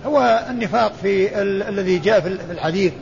هو 0.07 0.47
النفاق 0.51 0.93
في 1.03 1.43
ال- 1.43 1.63
الذي 1.63 1.99
جاء 1.99 2.21
في 2.21 2.29
الحديث. 2.29 2.93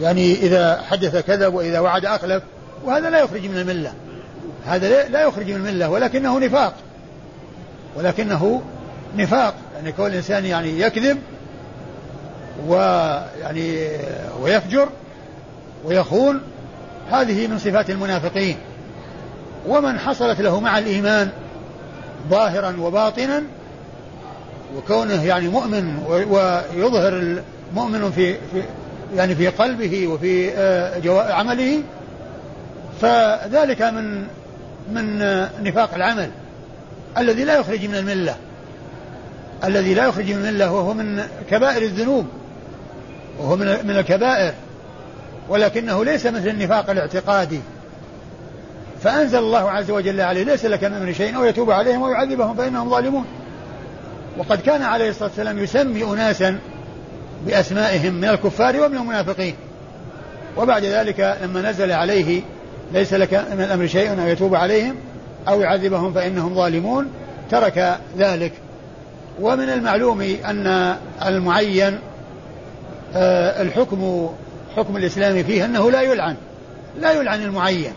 يعني 0.00 0.32
إذا 0.34 0.82
حدث 0.90 1.16
كذب 1.16 1.54
وإذا 1.54 1.80
وعد 1.80 2.06
أخلف 2.06 2.42
وهذا 2.84 3.10
لا 3.10 3.20
يخرج 3.20 3.46
من 3.46 3.56
الملة. 3.58 3.92
هذا 4.66 5.08
لا 5.08 5.22
يخرج 5.22 5.50
من 5.50 5.56
الملة 5.56 5.90
ولكنه 5.90 6.38
نفاق. 6.38 6.74
ولكنه 7.96 8.62
نفاق. 9.16 9.54
يعني 9.76 9.92
كون 9.92 10.06
الإنسان 10.06 10.44
يعني 10.44 10.80
يكذب 10.80 11.18
ويعني 12.66 13.88
ويفجر 14.42 14.88
ويخون 15.84 16.40
هذه 17.10 17.46
من 17.46 17.58
صفات 17.58 17.90
المنافقين 17.90 18.56
ومن 19.68 19.98
حصلت 19.98 20.40
له 20.40 20.60
مع 20.60 20.78
الإيمان 20.78 21.30
ظاهرا 22.30 22.76
وباطنا 22.80 23.42
وكونه 24.76 25.24
يعني 25.24 25.48
مؤمن 25.48 25.98
ويظهر 26.08 27.42
المؤمن 27.72 28.10
في, 28.10 28.34
في 28.34 28.62
يعني 29.16 29.34
في 29.34 29.48
قلبه 29.48 30.06
وفي 30.06 30.52
آه، 30.54 31.32
عمله 31.32 31.82
فذلك 33.00 33.82
من 33.82 34.26
من 34.92 35.18
نفاق 35.62 35.94
العمل. 35.94 36.30
الذي 37.18 37.44
لا 37.44 37.58
يخرج 37.58 37.84
من 37.86 37.94
الملة. 37.94 38.36
الذي 39.64 39.94
لا 39.94 40.06
يخرج 40.06 40.32
من 40.32 40.46
الملة 40.46 40.72
وهو 40.72 40.94
من 40.94 41.22
كبائر 41.50 41.82
الذنوب 41.82 42.26
وهو 43.38 43.56
من 43.56 43.96
الكبائر. 43.96 44.54
ولكنه 45.48 46.04
ليس 46.04 46.26
مثل 46.26 46.48
النفاق 46.48 46.90
الاعتقادي. 46.90 47.60
فأنزل 49.02 49.38
الله 49.38 49.70
عز 49.70 49.90
وجل 49.90 50.20
عليه 50.20 50.44
ليس 50.44 50.64
لك 50.64 50.84
من 50.84 51.14
شيء 51.14 51.36
أو 51.36 51.44
يتوب 51.44 51.70
عليهم 51.70 52.02
ويعذبهم 52.02 52.56
فإنهم 52.56 52.90
ظالمون. 52.90 53.24
وقد 54.38 54.60
كان 54.60 54.82
عليه 54.82 55.10
الصلاة 55.10 55.28
والسلام 55.28 55.58
يسمي 55.58 56.04
أناسا 56.04 56.58
بأسمائهم 57.46 58.14
من 58.14 58.28
الكفار 58.28 58.80
ومن 58.80 58.96
المنافقين. 58.96 59.54
وبعد 60.56 60.84
ذلك 60.84 61.38
لما 61.42 61.70
نزل 61.70 61.92
عليه 61.92 62.42
ليس 62.92 63.14
لك 63.14 63.34
من 63.34 63.64
الأمر 63.64 63.86
شيء 63.86 64.22
أو 64.22 64.26
يتوب 64.26 64.54
عليهم 64.54 64.94
أو 65.48 65.60
يعذبهم 65.60 66.12
فإنهم 66.12 66.54
ظالمون 66.54 67.08
ترك 67.50 67.98
ذلك. 68.18 68.52
ومن 69.40 69.68
المعلوم 69.68 70.20
أن 70.20 70.96
المعين 71.26 71.98
آه، 73.14 73.62
الحكم 73.62 74.30
حكم 74.76 74.96
الإسلام 74.96 75.42
فيه 75.42 75.64
أنه 75.64 75.90
لا 75.90 76.02
يلعن 76.02 76.36
لا 77.00 77.12
يلعن 77.12 77.42
المعين 77.42 77.92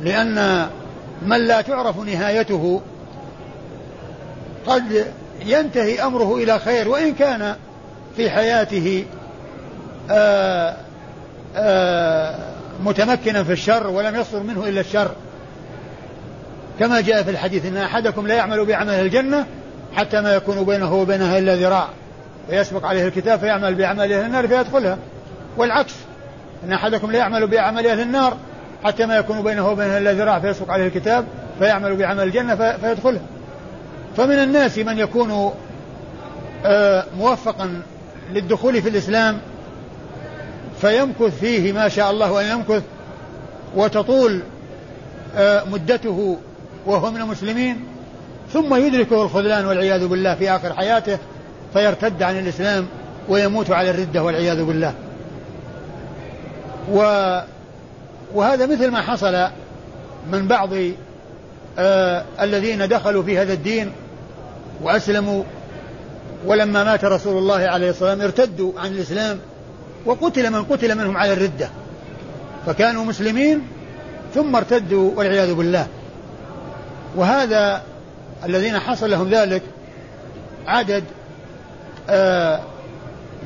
لأن 0.00 0.66
من 1.26 1.40
لا 1.46 1.60
تعرف 1.60 1.98
نهايته 1.98 2.80
قد 4.66 5.06
ينتهي 5.46 6.02
أمره 6.02 6.36
إلى 6.36 6.58
خير 6.58 6.88
وإن 6.88 7.14
كان 7.14 7.54
في 8.16 8.30
حياته 8.30 9.04
آآ 10.10 10.76
آآ 11.56 12.38
متمكنا 12.84 13.44
في 13.44 13.52
الشر 13.52 13.86
ولم 13.86 14.16
يصدر 14.16 14.42
منه 14.42 14.68
إلا 14.68 14.80
الشر. 14.80 15.10
كما 16.80 17.00
جاء 17.00 17.22
في 17.22 17.30
الحديث 17.30 17.66
أن 17.66 17.76
أحدكم 17.76 18.26
لا 18.26 18.34
يعمل 18.34 18.64
بعمل 18.64 18.94
الجنة 18.94 19.46
حتى 19.96 20.20
ما 20.20 20.34
يكون 20.34 20.64
بينه 20.64 20.94
وبينها 20.94 21.38
إلا 21.38 21.54
ذراع 21.54 21.88
فيسبق 22.50 22.86
عليه 22.86 23.06
الكتاب 23.06 23.38
فيعمل 23.38 23.74
بعمل 23.74 24.12
أهل 24.12 24.26
النار 24.26 24.48
فيدخلها. 24.48 24.98
والعكس 25.56 25.94
أن 26.64 26.72
أحدكم 26.72 27.10
لا 27.10 27.18
يعمل 27.18 27.46
بعمل 27.46 27.86
أهل 27.86 28.00
النار 28.00 28.36
حتى 28.84 29.06
ما 29.06 29.16
يكون 29.16 29.42
بينه 29.42 29.68
وبينها 29.68 29.98
إلا 29.98 30.12
ذراع 30.12 30.40
فيسبق 30.40 30.70
عليه 30.70 30.86
الكتاب 30.86 31.24
فيعمل 31.58 31.96
بعمل 31.96 32.22
الجنة 32.22 32.76
فيدخلها 32.76 33.22
فمن 34.16 34.38
الناس 34.38 34.78
من 34.78 34.98
يكون 34.98 35.52
آه، 36.66 37.04
موفقا 37.18 37.82
للدخول 38.32 38.82
في 38.82 38.88
الإسلام 38.88 39.38
فيمكث 40.80 41.38
فيه 41.40 41.72
ما 41.72 41.88
شاء 41.88 42.10
الله 42.10 42.40
أن 42.40 42.58
يمكث 42.58 42.82
وتطول 43.76 44.42
آه، 45.36 45.64
مدته 45.64 46.38
وهو 46.86 47.10
من 47.10 47.20
المسلمين 47.20 47.84
ثم 48.52 48.74
يدركه 48.74 49.22
الخذلان 49.22 49.66
والعياذ 49.66 50.06
بالله 50.06 50.34
في 50.34 50.50
آخر 50.50 50.72
حياته 50.72 51.18
فيرتد 51.72 52.22
عن 52.22 52.38
الإسلام 52.38 52.86
ويموت 53.28 53.70
على 53.70 53.90
الردة 53.90 54.22
والعياذ 54.22 54.64
بالله. 54.64 54.94
و 56.92 56.98
وهذا 58.34 58.66
مثل 58.66 58.90
ما 58.90 59.00
حصل 59.00 59.48
من 60.32 60.48
بعض 60.48 60.70
آه 61.78 62.24
الذين 62.40 62.88
دخلوا 62.88 63.22
في 63.22 63.38
هذا 63.38 63.52
الدين 63.52 63.92
وأسلموا 64.82 65.44
ولما 66.46 66.84
مات 66.84 67.04
رسول 67.04 67.38
الله 67.38 67.54
عليه 67.54 67.90
الصلاة 67.90 68.10
والسلام 68.10 68.20
ارتدوا 68.20 68.72
عن 68.80 68.92
الإسلام 68.92 69.38
وقتل 70.06 70.50
من 70.50 70.64
قتل 70.64 70.94
منهم 70.94 71.16
على 71.16 71.32
الردة. 71.32 71.68
فكانوا 72.66 73.04
مسلمين 73.04 73.62
ثم 74.34 74.56
ارتدوا 74.56 75.10
والعياذ 75.16 75.54
بالله. 75.54 75.86
وهذا 77.16 77.82
الذين 78.44 78.78
حصل 78.78 79.10
لهم 79.10 79.30
ذلك 79.30 79.62
عدد 80.66 81.04
آه 82.10 82.60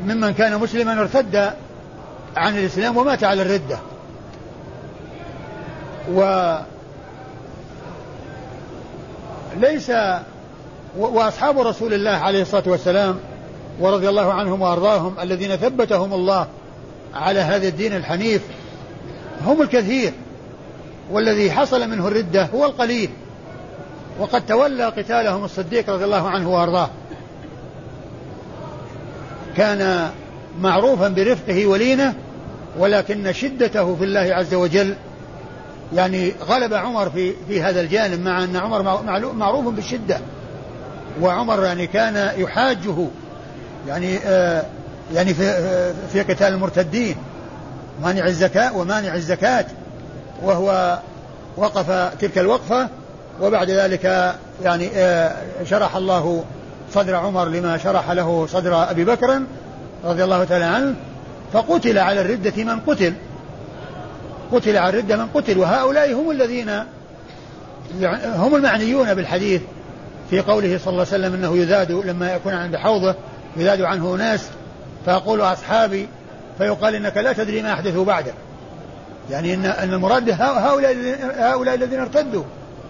ممن 0.05 0.35
كان 0.35 0.59
مسلما 0.59 1.01
ارتد 1.01 1.53
عن 2.37 2.59
الإسلام 2.59 2.97
ومات 2.97 3.25
على 3.25 3.43
الردة. 3.43 3.79
وليس 9.57 9.93
وأصحاب 10.99 11.59
رسول 11.59 11.95
الله 11.95 12.11
عليه 12.11 12.43
الصلاة 12.43 12.62
والسلام 12.67 13.19
ورضي 13.81 14.09
الله 14.09 14.33
عنهم 14.33 14.62
وأرضاهم 14.62 15.14
الذين 15.21 15.57
ثبتهم 15.57 16.12
الله 16.12 16.47
على 17.14 17.41
هذا 17.41 17.69
الدين 17.69 17.97
الحنيف 17.97 18.43
هم 19.47 19.62
الكثير. 19.62 20.12
والذي 21.11 21.51
حصل 21.51 21.88
منه 21.91 22.09
الردة 22.09 22.45
هو 22.55 22.67
القليل. 22.67 23.11
وقد 24.19 24.47
تولى 24.47 24.85
قتالهم 24.85 25.45
الصديق 25.45 25.91
رضي 25.91 26.05
الله 26.05 26.29
عنه 26.29 26.51
وأرضاه. 26.51 26.91
كان 29.57 30.11
معروفا 30.61 31.09
برفقه 31.09 31.66
ولينة 31.66 32.14
ولكن 32.79 33.33
شدته 33.33 33.97
في 33.97 34.05
الله 34.05 34.35
عز 34.35 34.55
وجل. 34.55 34.94
يعني 35.94 36.33
غلب 36.49 36.75
عمر 36.75 37.11
في 37.11 37.33
في 37.49 37.62
هذا 37.62 37.81
الجانب 37.81 38.21
مع 38.21 38.44
أن 38.44 38.57
عمر 38.57 39.03
معروف 39.33 39.75
بالشدة. 39.75 40.18
وعمر 41.21 41.64
يعني 41.64 41.87
كان 41.87 42.40
يحاجه. 42.40 43.07
يعني 43.88 44.18
آه 44.27 44.64
يعني 45.14 45.35
في 45.35 45.49
آه 45.49 45.94
في 46.12 46.23
قتال 46.23 46.47
المرتدين. 46.47 47.16
مانع 48.03 48.27
الزكاة 48.27 48.77
ومانع 48.77 49.14
الزكاة. 49.14 49.66
وهو 50.42 50.99
وقف 51.57 51.90
تلك 52.21 52.38
الوقفة. 52.38 52.88
وبعد 53.42 53.71
ذلك 53.71 54.35
يعني 54.64 54.90
آه 54.94 55.37
شرح 55.64 55.97
الله 55.97 56.44
صدر 56.94 57.14
عمر 57.14 57.49
لما 57.49 57.79
شرح 57.79 58.11
له 58.11 58.47
صدر 58.47 58.90
أبي 58.90 59.05
بكر. 59.05 59.40
رضي 60.05 60.25
الله 60.25 60.45
تعالى 60.45 60.65
عنه 60.65 60.95
فقتل 61.53 61.99
على 61.99 62.21
الردة 62.21 62.65
من 62.65 62.81
قتل. 62.81 63.13
قتل 64.53 64.77
على 64.77 64.89
الردة 64.89 65.17
من 65.17 65.27
قتل 65.27 65.59
وهؤلاء 65.59 66.13
هم 66.13 66.31
الذين 66.31 66.71
هم 68.25 68.57
المعنيون 68.57 69.15
بالحديث 69.15 69.63
في 70.31 70.41
قوله 70.41 70.79
صلى 70.79 70.93
الله 70.93 71.07
عليه 71.13 71.25
وسلم 71.27 71.35
إنه 71.35 71.57
يذاد 71.57 71.93
لما 71.93 72.35
يكون 72.35 72.55
عند 72.55 72.77
حوضه 72.77 73.15
يذاد 73.57 73.81
عنه 73.81 74.15
ناس. 74.15 74.49
فيقول 75.05 75.41
أصحابي 75.41 76.09
فيقال 76.59 76.95
إنك 76.95 77.17
لا 77.17 77.33
تدري 77.33 77.63
ما 77.63 77.73
احدثوا 77.73 78.05
بعدك. 78.05 78.35
يعني 79.31 79.55
ان 79.55 79.65
إن 79.65 79.95
المراد 79.95 80.31
هؤلاء 80.31 80.97
هؤلاء 81.39 81.75
الذين 81.75 82.01
ارتدوا 82.01 82.45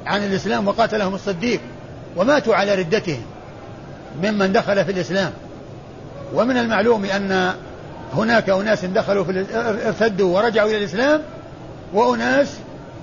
عن 0.07 0.25
الإسلام 0.25 0.68
وقاتلهم 0.68 1.14
الصديق 1.14 1.61
وماتوا 2.16 2.55
على 2.55 2.75
ردتهم 2.75 3.23
ممن 4.23 4.53
دخل 4.53 4.85
في 4.85 4.92
الإسلام. 4.92 5.33
ومن 6.34 6.56
المعلوم 6.56 7.04
أن 7.04 7.52
هناك 8.14 8.50
أناس 8.50 8.84
دخلوا 8.84 9.24
في 9.24 9.46
ارتدوا 9.86 10.36
ورجعوا 10.36 10.68
إلى 10.68 10.78
الإسلام 10.78 11.22
وأناس 11.94 12.48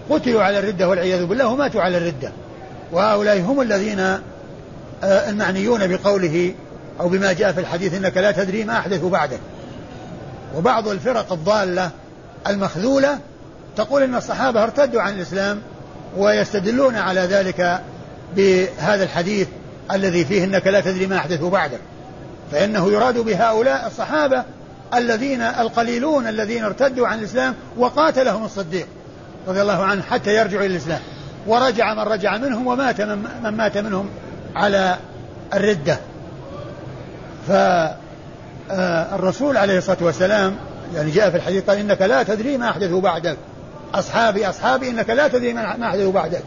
قتلوا 0.10 0.44
على 0.44 0.60
الردة 0.60 0.90
والعياذ 0.90 1.26
بالله 1.26 1.48
وماتوا 1.48 1.82
على 1.82 1.98
الردة. 1.98 2.32
وهؤلاء 2.92 3.42
هم 3.42 3.62
الذين 3.62 4.00
آه، 4.00 5.30
المعنيون 5.30 5.88
بقوله 5.88 6.54
أو 7.00 7.10
بما 7.10 7.34
جاء 7.34 7.52
في 7.52 7.60
الحديث 7.60 7.94
إنك 7.94 8.18
لا 8.18 8.32
تدري 8.32 8.64
ما 8.64 8.78
أحدث 8.78 9.04
بعدك. 9.04 9.40
وبعض 10.56 10.88
الفرق 10.88 11.34
الضالة 11.34 11.92
المخذولة 12.48 13.20
تقول 13.78 14.04
إن 14.04 14.16
الصحابة 14.16 14.64
ارتدوا 14.64 15.02
عن 15.02 15.14
الإسلام 15.14 15.62
ويستدلون 16.18 16.96
على 16.96 17.22
ذلك 17.22 17.82
بهذا 18.36 19.04
الحديث 19.04 19.48
الذي 19.92 20.26
فيه 20.26 20.44
إنك 20.44 20.68
لا 20.68 20.82
تدري 20.82 21.08
ما 21.08 21.18
أحدث 21.18 21.42
بعدك. 21.42 21.80
فإنه 22.52 22.92
يراد 22.92 23.18
بهؤلاء 23.18 23.88
الصحابة 23.88 24.44
الذين 24.94 25.42
القليلون 25.42 26.28
الذين 26.28 26.64
ارتدوا 26.64 27.08
عن 27.08 27.20
الإسلام 27.20 27.56
وقاتلهم 27.78 28.46
الصديق 28.46 28.88
رضي 29.48 29.62
الله 29.62 29.84
عنه 29.84 30.02
حتى 30.02 30.36
يرجعوا 30.36 30.66
إلى 30.66 30.74
الإسلام. 30.74 31.00
ورجع 31.48 31.94
من 31.94 32.00
رجع 32.00 32.38
منهم 32.38 32.68
ومات 32.68 33.02
من, 33.02 33.24
من 33.44 33.50
مات 33.50 33.78
منهم 33.78 34.10
على 34.56 34.98
الردة. 35.54 35.98
فالرسول 38.68 39.58
عليه 39.58 39.78
الصلاة 39.78 39.98
والسلام 40.02 40.56
يعني 40.96 41.12
جاء 41.12 41.30
في 41.30 41.38
الحديث 41.38 41.64
قال 41.64 41.78
إنك 41.78 42.02
لا 42.02 42.24
تدري 42.24 42.58
ما 42.58 42.70
أحدثوا 42.70 43.02
بعدك 43.02 43.38
أصحابي 43.94 44.50
أصحابي 44.50 44.90
إنك 44.90 45.10
لا 45.10 45.28
تدري 45.28 45.54
ما 45.54 45.88
أحدثوا 45.90 46.12
بعدك 46.12 46.44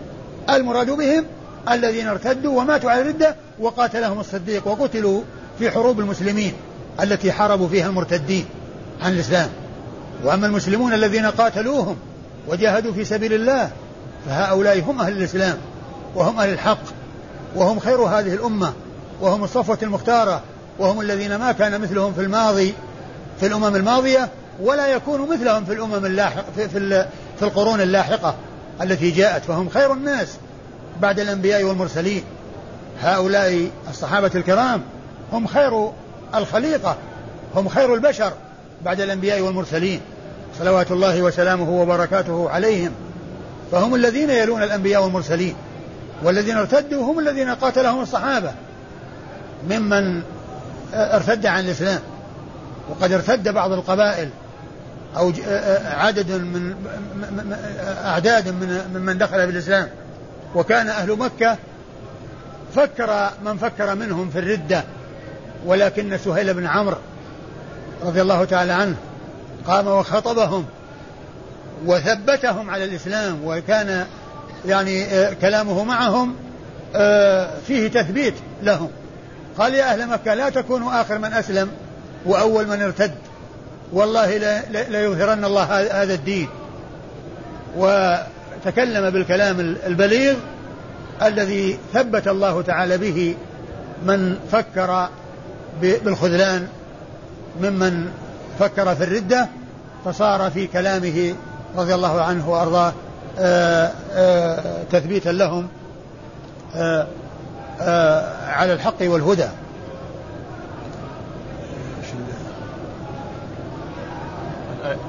المراد 0.50 0.90
بهم 0.90 1.24
الذين 1.70 2.08
ارتدوا 2.08 2.61
وماتوا 2.61 2.90
على 2.90 3.00
الردة 3.00 3.37
وقاتلهم 3.61 4.20
الصديق 4.20 4.68
وقتلوا 4.68 5.22
في 5.59 5.71
حروب 5.71 6.01
المسلمين 6.01 6.53
التي 7.03 7.33
حاربوا 7.33 7.68
فيها 7.68 7.87
المرتدين 7.87 8.44
عن 9.03 9.12
الإسلام. 9.12 9.49
وأما 10.25 10.47
المسلمون 10.47 10.92
الذين 10.92 11.27
قاتلوهم 11.27 11.97
وجاهدوا 12.49 12.92
في 12.92 13.05
سبيل 13.05 13.33
الله 13.33 13.71
فهؤلاء 14.27 14.81
هم 14.81 15.01
أهل 15.01 15.12
الإسلام 15.12 15.59
وهم 16.14 16.40
أهل 16.40 16.53
الحق 16.53 16.83
وهم 17.57 17.79
خير 17.79 18.01
هذه 18.01 18.35
الأمة 18.35 18.73
وهم 19.21 19.44
الصفوة 19.44 19.79
المختارة 19.83 20.42
وهم 20.79 21.01
الذين 21.01 21.37
ما 21.37 21.53
كان 21.53 21.81
مثلهم 21.81 22.12
في 22.12 22.21
الماضي 22.21 22.75
في 23.40 23.47
الأمم 23.47 23.77
الماضية 23.77 24.29
ولا 24.61 24.87
يكون 24.87 25.31
مثلهم 25.31 25.64
في 25.64 25.73
الأمم 25.73 26.07
اللاحقة 26.07 26.44
في, 26.57 26.68
في, 26.68 27.07
في 27.38 27.42
القرون 27.42 27.81
اللاحقة 27.81 28.35
التي 28.83 29.11
جاءت. 29.11 29.44
فهم 29.44 29.68
خير 29.68 29.92
الناس 29.92 30.29
بعد 31.01 31.21
الأنبياء 31.21 31.64
والمرسلين. 31.64 32.23
هؤلاء 33.01 33.71
الصحابة 33.90 34.31
الكرام 34.35 34.83
هم 35.32 35.46
خير 35.46 35.90
الخليقة 36.34 36.96
هم 37.54 37.68
خير 37.68 37.94
البشر 37.94 38.32
بعد 38.84 39.00
الأنبياء 39.00 39.40
والمرسلين. 39.40 40.00
صلوات 40.58 40.90
الله 40.90 41.22
وسلامه 41.22 41.70
وبركاته 41.70 42.50
عليهم. 42.50 42.92
فهم 43.72 43.94
الذين 43.94 44.30
يلون 44.30 44.62
الأنبياء 44.62 45.02
والمرسلين 45.02 45.54
والذين 46.22 46.56
ارتدوا 46.56 47.12
هم 47.12 47.18
الذين 47.18 47.50
قاتلهم 47.50 48.02
الصحابة. 48.02 48.52
ممن 49.70 50.22
ارتد 50.94 51.46
عن 51.46 51.64
الإسلام 51.64 52.00
وقد 52.90 53.12
ارتد 53.12 53.48
بعض 53.48 53.72
القبائل 53.72 54.28
أو 55.16 55.32
عدد 55.84 56.30
من 56.30 56.74
أعداد 58.04 58.48
من 58.48 58.90
ممن 58.94 59.18
دخل 59.18 59.36
في 59.36 59.50
الإسلام 59.50 59.88
وكان 60.54 60.88
أهل 60.88 61.16
مكة 61.18 61.56
فكر 62.74 63.30
من 63.44 63.56
فكر 63.56 63.94
منهم 63.94 64.30
في 64.30 64.38
الردة. 64.38 64.84
ولكن 65.66 66.18
سهيل 66.18 66.55
بن 66.55 66.66
عمرو 66.66 66.97
رضي 68.05 68.23
الله 68.23 68.44
تعالى 68.44 68.73
عنه 68.73 68.97
قام 69.66 69.87
وخطبهم 69.87 70.64
وثبتهم 71.87 72.71
على 72.71 72.85
الإسلام 72.85 73.38
وكان 73.44 74.07
يعني 74.66 75.07
كلامه 75.35 75.85
معهم 75.85 76.35
فيه 77.66 77.88
تثبيت 77.88 78.35
لهم. 78.62 78.90
قال 79.59 79.75
يا 79.75 79.92
أهل 79.92 80.09
مكة 80.09 80.35
لا 80.35 80.49
تكونوا 80.49 81.01
آخر 81.01 81.18
من 81.18 81.33
أسلم 81.33 81.71
وأول 82.27 82.66
من 82.66 82.83
ارتد. 82.83 83.14
والله 83.92 84.37
ليظهرن 84.71 85.44
الله 85.44 85.62
هذا 86.03 86.14
الدين. 86.14 86.49
وتكلم 87.77 89.11
بالكلام 89.11 89.61
البليغ 89.87 90.35
الذي 91.23 91.79
ثبت 91.94 92.29
الله 92.29 92.62
تعالى 92.62 92.99
به 92.99 93.37
من 94.05 94.38
فكر 94.53 95.09
بالخذلان 95.80 96.68
ممن 97.60 98.08
فكر 98.58 98.94
في 98.94 99.04
الردة 99.04 99.48
فصار 100.04 100.50
في 100.50 100.66
كلامه 100.66 101.34
رضي 101.76 101.94
الله 101.94 102.20
عنه 102.22 102.50
وأرضاه 102.50 102.92
آه، 103.38 103.92
آه، 104.12 104.82
تثبيتا 104.92 105.28
لهم 105.28 105.68
آه، 106.74 107.06
على 108.48 108.72
الحق 108.72 108.96
والهدى. 109.02 109.48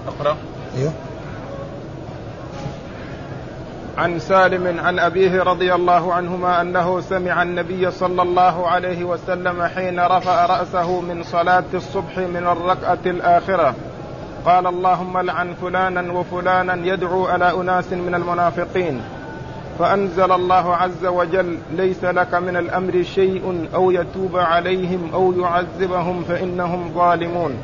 أقرأ. 0.07 0.37
أيوه. 0.77 0.93
عن 3.99 4.19
سالم 4.19 4.79
عن 4.79 4.99
أبيه 4.99 5.43
رضي 5.43 5.73
الله 5.73 6.13
عنهما 6.13 6.61
أنه 6.61 7.01
سمع 7.01 7.43
النبي 7.43 7.91
صلى 7.91 8.21
الله 8.21 8.67
عليه 8.67 9.03
وسلم 9.03 9.63
حين 9.63 9.99
رفع 9.99 10.45
رأسه 10.45 11.01
من 11.01 11.23
صلاة 11.23 11.63
الصبح 11.73 12.17
من 12.17 12.47
الركعة 12.47 12.97
الآخرة. 13.05 13.75
قال 14.45 14.67
اللهم 14.67 15.17
لعن 15.17 15.53
فلانا 15.53 16.13
وفلانا 16.13 16.87
يدعو 16.87 17.25
على 17.25 17.51
أناس 17.51 17.93
من 17.93 18.15
المنافقين. 18.15 19.01
فأنزل 19.79 20.31
الله 20.31 20.75
عز 20.75 21.05
وجل 21.05 21.57
ليس 21.71 22.03
لك 22.03 22.33
من 22.33 22.57
الأمر 22.57 23.03
شيء 23.03 23.67
أو 23.75 23.91
يتوب 23.91 24.37
عليهم 24.37 25.09
أو 25.13 25.33
يعذبهم 25.33 26.23
فإنهم 26.23 26.91
ظالمون. 26.95 27.57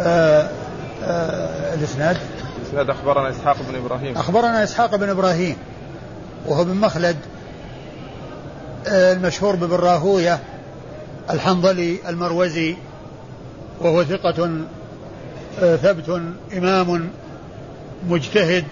آه 0.00 0.48
آه 1.04 1.74
الإسناد؟ 1.74 2.16
الإسناد 2.72 2.90
أخبرنا 2.90 3.30
إسحاق 3.30 3.56
بن 3.68 3.74
إبراهيم. 3.74 4.16
أخبرنا 4.16 4.64
إسحاق 4.64 4.96
بن 4.96 5.08
إبراهيم 5.08 5.56
وهو 6.46 6.64
بن 6.64 6.74
مخلد 6.74 7.16
آه 8.88 9.12
المشهور 9.12 9.56
بابن 9.56 9.74
راهويه 9.76 10.38
الحنظلي 11.30 11.98
المروزي 12.08 12.76
وهو 13.80 14.04
ثقة 14.04 14.50
آه 15.62 15.76
ثبت 15.76 16.22
إمام 16.56 17.10
مجتهد 18.08 18.64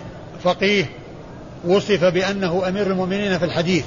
فقيه 0.45 0.85
وصف 1.65 2.05
بأنه 2.05 2.69
أمير 2.69 2.87
المؤمنين 2.87 3.39
في 3.39 3.45
الحديث 3.45 3.85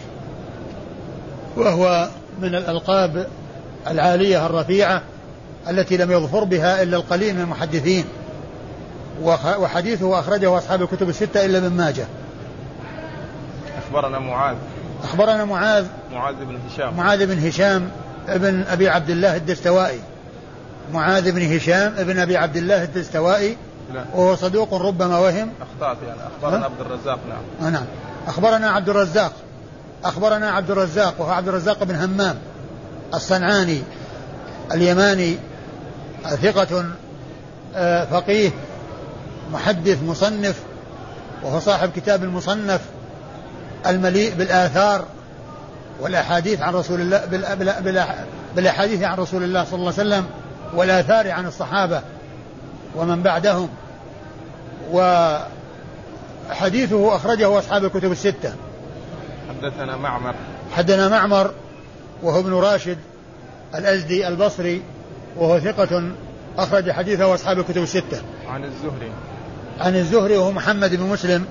وهو 1.57 2.09
من 2.41 2.55
الألقاب 2.55 3.27
العالية 3.87 4.45
الرفيعة 4.45 5.01
التي 5.69 5.97
لم 5.97 6.11
يظفر 6.11 6.43
بها 6.43 6.83
إلا 6.83 6.97
القليل 6.97 7.35
من 7.35 7.41
المحدثين. 7.41 8.05
وحديثه 9.23 10.19
أخرجه 10.19 10.57
أصحاب 10.57 10.81
الكتب 10.81 11.09
الستة 11.09 11.45
إلا 11.45 11.57
ابن 11.57 11.69
ماجه. 11.69 12.05
أخبرنا 13.77 14.19
معاذ. 14.19 14.55
أخبرنا 15.03 15.45
معاذ. 15.45 15.85
معاذ 16.13 16.35
بن 16.35 16.59
هشام. 16.69 16.97
معاذ 16.97 17.25
بن 17.25 17.47
هشام 17.47 17.91
ابن 18.27 18.63
أبي 18.63 18.89
عبد 18.89 19.09
الله 19.09 19.35
الدستوائي. 19.35 19.99
معاذ 20.93 21.31
بن 21.31 21.55
هشام 21.55 21.93
ابن 21.97 22.19
أبي 22.19 22.37
عبد 22.37 22.57
الله 22.57 22.83
الدستوائي. 22.83 23.57
لا. 23.93 24.03
وهو 24.13 24.35
صدوق 24.35 24.73
ربما 24.73 25.19
وهم. 25.19 25.49
أخطأت 25.61 25.97
يعني. 26.07 26.19
أخبرنا 26.37 26.65
عبد 26.65 26.81
الرزاق 26.81 27.19
نعم. 27.29 27.67
آه، 27.67 27.69
نعم. 27.69 27.85
أخبرنا 28.27 28.69
عبد 28.69 28.89
الرزاق. 28.89 29.33
أخبرنا 30.03 30.51
عبد 30.51 30.71
الرزاق 30.71 31.13
وهو 31.19 31.31
عبد 31.31 31.47
الرزاق 31.47 31.83
بن 31.83 31.95
همام 31.95 32.35
الصنعاني 33.13 33.81
اليماني 34.71 35.37
ثقة 36.23 36.85
آه، 37.75 38.05
فقيه. 38.05 38.51
محدث 39.51 40.03
مصنف 40.03 40.61
وهو 41.43 41.59
صاحب 41.59 41.91
كتاب 41.95 42.23
المصنف 42.23 42.81
المليء 43.87 44.33
بالآثار 44.33 45.05
والأحاديث 45.99 46.61
عن 46.61 46.73
رسول 46.73 47.01
الله 47.01 47.25
بالأحاديث 48.55 49.03
عن 49.03 49.17
رسول 49.17 49.43
الله 49.43 49.63
صلى 49.63 49.75
الله 49.75 49.93
عليه 49.97 50.01
وسلم 50.01 50.25
والآثار 50.73 51.31
عن 51.31 51.45
الصحابة 51.47 52.01
ومن 52.95 53.23
بعدهم. 53.23 53.69
وحديثه 56.49 57.15
أخرجه 57.15 57.59
أصحاب 57.59 57.85
الكتب 57.85 58.11
الستة. 58.11 58.53
حدثنا 59.49 59.97
معمر. 59.97 60.35
حدثنا 60.71 61.09
معمر 61.09 61.51
وهو 62.23 62.39
ابن 62.39 62.53
راشد 62.53 62.97
الأزدي 63.75 64.27
البصري 64.27 64.81
وهو 65.37 65.59
ثقة 65.59 66.11
أخرج 66.57 66.91
حديثه 66.91 67.33
أصحاب 67.33 67.59
الكتب 67.59 67.83
الستة. 67.83 68.21
عن 68.47 68.63
الزهري. 68.63 69.11
عن 69.81 69.95
الزهري 69.95 70.37
وهو 70.37 70.51
محمد 70.51 70.95
بن 70.95 71.03
مسلم 71.03 71.45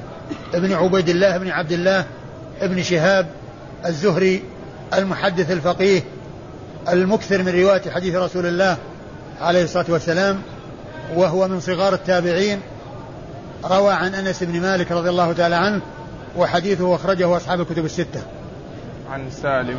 ابن 0.55 0.72
عبيد 0.72 1.09
الله 1.09 1.39
بن 1.39 1.49
عبد 1.49 1.72
الله 1.72 2.05
ابن 2.61 2.83
شهاب 2.83 3.26
الزهري 3.87 4.43
المحدث 4.95 5.51
الفقيه 5.51 6.03
المكثر 6.89 7.43
من 7.43 7.49
رواية 7.49 7.91
حديث 7.91 8.14
رسول 8.14 8.47
الله 8.47 8.76
عليه 9.41 9.64
الصلاة 9.64 9.85
والسلام 9.89 10.43
وهو 11.14 11.49
من 11.49 11.61
صغار 11.61 11.95
التابعين 11.95 12.61
روى 13.64 13.93
عن 13.93 14.14
أنس 14.14 14.43
بن 14.43 14.61
مالك 14.61 14.93
رضي 14.93 15.09
الله 15.09 15.33
تعالى 15.33 15.57
عنه 15.57 15.81
وحديثه 16.37 16.95
أخرجه 16.95 17.37
أصحاب 17.37 17.61
الكتب 17.61 17.85
الستة. 17.85 18.22
عن 19.11 19.31
سالم. 19.31 19.76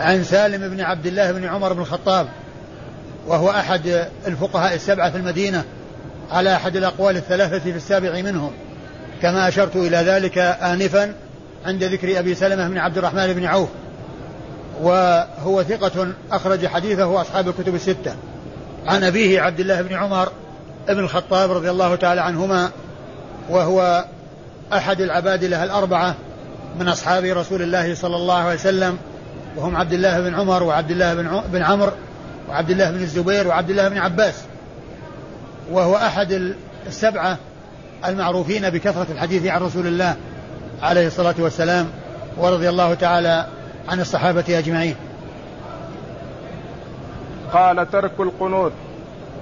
عن 0.00 0.24
سالم 0.24 0.68
بن 0.68 0.80
عبد 0.80 1.06
الله 1.06 1.32
بن 1.32 1.44
عمر 1.44 1.72
بن 1.72 1.80
الخطاب 1.80 2.28
وهو 3.26 3.50
أحد 3.50 4.08
الفقهاء 4.26 4.74
السبعة 4.74 5.10
في 5.10 5.16
المدينة 5.16 5.64
على 6.32 6.56
أحد 6.56 6.76
الأقوال 6.76 7.16
الثلاثة 7.16 7.58
في 7.58 7.70
السابع 7.70 8.20
منهم 8.20 8.52
كما 9.22 9.48
أشرت 9.48 9.76
إلى 9.76 9.96
ذلك 9.96 10.38
آنفا 10.38 11.14
عند 11.66 11.84
ذكر 11.84 12.18
أبي 12.18 12.34
سلمة 12.34 12.68
بن 12.68 12.78
عبد 12.78 12.98
الرحمن 12.98 13.32
بن 13.32 13.44
عوف 13.44 13.68
وهو 14.80 15.62
ثقة 15.62 16.08
أخرج 16.32 16.66
حديثه 16.66 17.20
أصحاب 17.20 17.48
الكتب 17.48 17.74
الستة. 17.74 18.14
عن 18.86 19.04
أبيه 19.04 19.40
عبد 19.40 19.60
الله 19.60 19.82
بن 19.82 19.94
عمر 19.94 20.28
بن 20.88 20.98
الخطاب 20.98 21.50
رضي 21.50 21.70
الله 21.70 21.94
تعالى 21.94 22.20
عنهما 22.20 22.70
وهو 23.50 24.04
أحد 24.72 25.00
العبادلة 25.00 25.64
الأربعة 25.64 26.14
من 26.80 26.88
أصحاب 26.88 27.24
رسول 27.24 27.62
الله 27.62 27.94
صلى 27.94 28.16
الله 28.16 28.34
عليه 28.34 28.54
وسلم 28.54 28.98
وهم 29.56 29.76
عبد 29.76 29.92
الله 29.92 30.20
بن 30.20 30.34
عمر 30.34 30.62
وعبد 30.62 30.90
الله 30.90 31.14
بن 31.52 31.62
عمرو 31.62 31.92
وعبد 32.48 32.70
الله 32.70 32.90
بن 32.90 33.02
الزبير 33.02 33.48
وعبد 33.48 33.70
الله 33.70 33.88
بن 33.88 33.98
عباس. 33.98 34.34
وهو 35.70 35.96
أحد 35.96 36.54
السبعة 36.86 37.38
المعروفين 38.06 38.70
بكثرة 38.70 39.06
الحديث 39.10 39.46
عن 39.46 39.62
رسول 39.62 39.86
الله 39.86 40.16
عليه 40.82 41.06
الصلاة 41.06 41.34
والسلام 41.38 41.86
ورضي 42.36 42.68
الله 42.68 42.94
تعالى 42.94 43.46
عن 43.88 44.00
الصحابة 44.00 44.58
أجمعين. 44.58 44.96
قال 47.52 47.90
ترك 47.90 48.20
القنوت. 48.20 48.72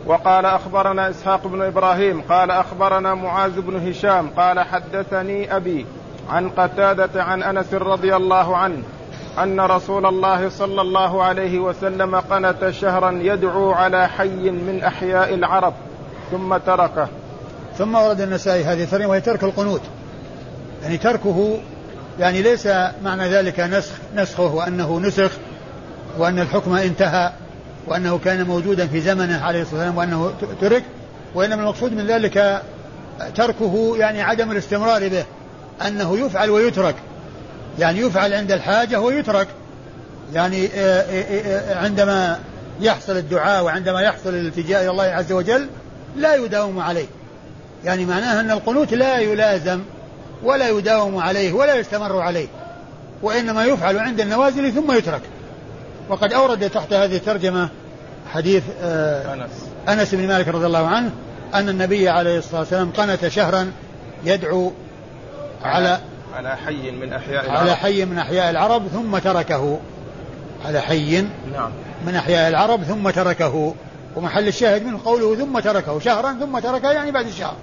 وقال 0.07 0.47
أخبرنا 0.47 1.11
إسحاق 1.11 1.47
بن 1.47 1.63
إبراهيم 1.63 2.21
قال 2.21 2.51
أخبرنا 2.51 3.15
معاذ 3.15 3.61
بن 3.61 3.89
هشام 3.89 4.31
قال 4.37 4.61
حدثني 4.61 5.57
أبي 5.57 5.87
عن 6.31 6.49
قتادة 6.49 7.23
عن 7.23 7.43
أنس 7.43 7.75
رضي 7.75 8.17
الله 8.17 8.57
عنه 8.57 8.83
أن 9.39 9.61
رسول 9.61 10.07
الله 10.07 10.49
صلى 10.49 10.81
الله 10.81 11.23
عليه 11.23 11.59
وسلم 11.59 12.17
قنت 12.17 12.71
شهرا 12.71 13.11
يدعو 13.11 13.73
على 13.73 14.09
حي 14.09 14.51
من 14.51 14.83
أحياء 14.85 15.35
العرب. 15.35 15.75
ثم 16.33 16.57
تركه. 16.57 17.09
ثم 17.79 17.95
ورد 17.95 18.21
النسائي 18.21 18.65
هذه 18.65 18.83
الترجمة 18.83 19.09
وهي 19.09 19.21
ترك 19.21 19.45
القنوت. 19.45 19.81
يعني 20.83 20.97
تركه 20.97 21.59
يعني 22.21 22.43
ليس 22.43 22.69
معنى 23.05 23.29
ذلك 23.29 23.61
نسخ 23.61 23.93
نسخه 24.17 24.55
وأنه 24.55 25.01
نسخ 25.01 25.31
وأن 26.19 26.39
الحكم 26.39 26.75
انتهى 26.75 27.33
وأنه 27.87 28.19
كان 28.19 28.47
موجودا 28.47 28.87
في 28.87 29.01
زمنه 29.01 29.45
عليه 29.45 29.63
الصلاة 29.63 29.79
والسلام 29.79 29.99
وأنه 29.99 30.33
ترك 30.61 30.83
وإنما 31.35 31.63
المقصود 31.63 31.93
من 31.93 32.07
ذلك 32.07 32.63
تركه 33.35 33.97
يعني 33.97 34.23
عدم 34.23 34.51
الاستمرار 34.53 35.09
به 35.09 35.25
أنه 35.87 36.19
يفعل 36.19 36.51
ويترك. 36.51 36.95
يعني 37.79 38.01
يفعل 38.01 38.33
عند 38.33 38.53
الحاجة 38.53 39.01
ويترك. 39.01 39.49
يعني 40.35 40.67
آه، 40.67 41.01
آه، 41.01 41.73
آه، 41.73 41.79
عندما 41.79 42.39
يحصل 42.81 43.17
الدعاء 43.17 43.65
وعندما 43.65 44.01
يحصل 44.01 44.29
الالتجاء 44.31 44.83
إلى 44.83 44.91
الله 44.91 45.05
عز 45.05 45.33
وجل 45.33 45.69
لا 46.17 46.35
يداوم 46.35 46.79
عليه. 46.79 47.07
يعني 47.85 48.05
معناها 48.05 48.41
أن 48.41 48.51
القنوت 48.51 48.95
لا 48.95 49.19
يلازم 49.19 49.81
ولا 50.43 50.69
يداوم 50.69 51.17
عليه 51.17 51.53
ولا 51.53 51.75
يستمر 51.75 52.21
عليه 52.21 52.47
وإنما 53.23 53.65
يفعل 53.65 53.99
عند 53.99 54.21
النوازل 54.21 54.73
ثم 54.73 54.93
يترك. 54.93 55.23
وقد 56.09 56.33
أورد 56.33 56.71
تحت 56.71 56.93
هذه 56.93 57.17
الترجمة 57.17 57.69
حديث 58.33 58.63
أنس. 58.83 59.51
أنس 59.89 60.15
بن 60.15 60.29
مالك 60.29 60.49
رضي 60.49 60.67
الله 60.67 60.87
عنه 60.87 61.11
أن 61.55 61.69
النبي 61.69 62.09
عليه 62.09 62.39
الصلاة 62.39 62.61
والسلام 62.61 62.91
قنت 62.91 63.29
شهرا 63.29 63.73
يدعو 64.25 64.73
على 65.65 65.99
على 66.37 66.57
حي 66.57 66.91
من 66.91 67.13
أحياء 67.13 67.45
العرب. 67.45 67.59
على 67.59 67.77
حي 67.77 68.05
من 68.05 68.19
أحياء 68.19 68.51
العرب 68.51 68.89
ثم 68.89 69.19
تركه. 69.19 69.81
على 70.67 70.81
حي 70.81 71.21
نعم. 71.53 71.71
من 72.07 72.15
أحياء 72.15 72.49
العرب 72.49 72.83
ثم 72.83 73.11
تركه. 73.11 73.75
ومحل 74.17 74.49
الشاهد 74.49 74.87
منه 74.87 75.01
قوله 75.05 75.37
ثم 75.37 75.59
تركه 75.59 75.99
شهرا 75.99 76.37
ثم 76.41 76.59
تركه 76.59 76.93
يعني 76.93 77.11
بعد 77.11 77.27
الشهر. 77.27 77.57